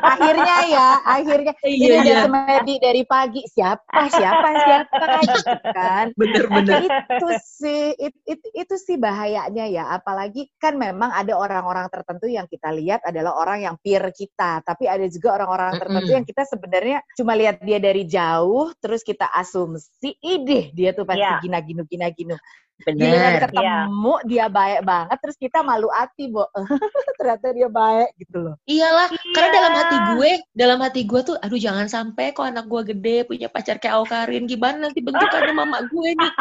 akhirnya 0.00 0.56
ya, 0.66 0.88
akhirnya 1.02 1.52
ini 1.62 1.76
Iya, 1.80 1.94
udah 2.00 2.04
iya. 2.06 2.20
semedi 2.24 2.74
dari 2.78 3.02
pagi. 3.04 3.42
Siapa, 3.46 4.08
siapa, 4.08 4.48
siapa 4.64 5.04
gitu 5.26 5.56
kan. 5.72 6.06
Bener-bener. 6.20 6.86
itu 6.86 7.28
sih 7.42 7.92
it, 7.96 8.14
it- 8.24 8.52
itu 8.52 8.74
sih 8.76 8.96
bahayanya 8.96 9.66
ya 9.66 9.84
apalagi 9.90 10.48
kan 10.56 10.76
memang 10.76 11.10
ada 11.10 11.34
orang-orang 11.34 11.86
tertentu 11.88 12.26
yang 12.26 12.46
kita 12.46 12.70
lihat 12.70 13.02
adalah 13.04 13.36
orang 13.36 13.64
yang 13.64 13.76
peer 13.80 14.02
kita 14.12 14.62
tapi 14.62 14.86
ada 14.86 15.04
juga 15.06 15.36
orang-orang 15.36 15.76
tertentu 15.76 16.08
Mm-mm. 16.08 16.16
yang 16.20 16.26
kita 16.26 16.42
sebenarnya 16.46 16.98
cuma 17.14 17.32
lihat 17.34 17.60
dia 17.60 17.78
dari 17.78 18.04
jauh 18.04 18.72
terus 18.78 19.02
kita 19.02 19.28
asumsi 19.30 20.16
ide 20.20 20.72
dia 20.72 20.90
tuh 20.92 21.04
pasti 21.04 21.20
Iya. 21.20 21.40
gina 21.42 21.58
ginu 21.60 21.82
gina 21.84 22.08
ginu 22.10 22.36
Giliran 22.84 23.12
Bener. 23.12 23.42
ketemu 23.44 24.14
dia 24.24 24.46
baik 24.48 24.80
banget 24.86 25.18
terus 25.20 25.36
kita 25.36 25.60
malu 25.60 25.88
hati 25.92 26.32
bo 26.32 26.48
ternyata 27.20 27.46
dia 27.52 27.68
baik 27.68 28.10
gitu 28.16 28.36
loh 28.40 28.54
Iyalah, 28.64 29.08
karena 29.34 29.48
Iya. 29.50 29.56
dalam 29.58 29.74
hati 29.74 29.96
gue, 30.14 30.30
dalam 30.54 30.78
hati 30.78 31.00
gue 31.02 31.20
tuh, 31.26 31.36
aduh 31.42 31.58
jangan 31.58 31.86
sampai 31.90 32.30
kok 32.30 32.46
anak 32.46 32.70
gue 32.70 32.94
gede 32.94 33.26
punya 33.26 33.50
pacar 33.50 33.82
kayak 33.82 33.98
Aukarin, 33.98 34.46
gimana 34.46 34.86
nanti 34.88 35.02
bentukannya 35.02 35.52
mama 35.52 35.82
gue 35.90 36.08
nih. 36.14 36.32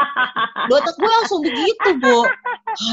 Otak 0.78 0.96
gue 0.96 1.10
langsung 1.10 1.42
begitu, 1.42 1.90
Bu. 1.98 2.20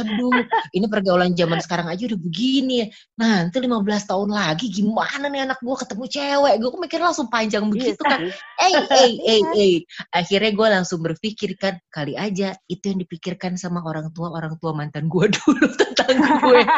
Aduh, 0.00 0.40
ini 0.72 0.86
pergaulan 0.88 1.36
zaman 1.36 1.60
sekarang 1.60 1.92
aja 1.92 2.08
udah 2.08 2.16
begini. 2.16 2.88
Nanti 3.20 3.60
15 3.60 4.08
tahun 4.08 4.30
lagi 4.32 4.66
gimana 4.72 5.28
nih 5.28 5.52
anak 5.52 5.60
gue 5.60 5.76
ketemu 5.84 6.04
cewek? 6.08 6.54
Gue 6.64 6.70
mikir 6.80 7.00
langsung 7.04 7.28
panjang 7.28 7.68
begitu 7.68 8.00
kan. 8.00 8.24
Eh, 8.56 8.72
eh, 8.88 9.12
eh, 9.20 9.42
eh. 9.52 9.76
Akhirnya 10.10 10.50
gue 10.56 10.68
langsung 10.80 11.04
berpikir 11.04 11.60
kan, 11.60 11.76
kali 11.92 12.16
aja 12.16 12.56
itu 12.72 12.84
yang 12.88 12.98
dipikirkan 13.36 13.60
sama 13.60 13.84
orang 13.84 14.08
tua 14.16 14.32
orang 14.32 14.56
tua 14.56 14.72
mantan 14.72 15.12
gue 15.12 15.28
dulu 15.36 15.66
tentang 15.76 16.16
gue. 16.40 16.60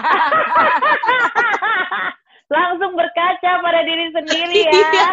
langsung 2.49 2.97
berkaca 2.97 3.61
pada 3.61 3.85
diri 3.85 4.09
sendiri 4.09 4.73
Iya. 4.73 4.88
ya. 4.88 5.11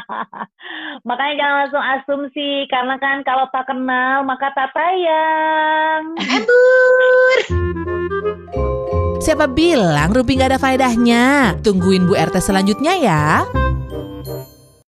Makanya 1.08 1.34
jangan 1.36 1.56
langsung 1.62 1.84
asumsi 1.84 2.64
karena 2.72 2.96
kan 2.96 3.20
kalau 3.28 3.44
tak 3.52 3.68
kenal 3.68 4.24
maka 4.24 4.48
tak 4.56 4.72
tayang. 4.72 6.16
Embur. 6.16 7.38
Siapa 9.20 9.52
bilang 9.52 10.16
Rumpi 10.16 10.40
nggak 10.40 10.56
ada 10.56 10.60
faedahnya? 10.60 11.60
Tungguin 11.60 12.08
Bu 12.08 12.16
RT 12.16 12.40
selanjutnya 12.40 12.96
ya. 12.96 13.44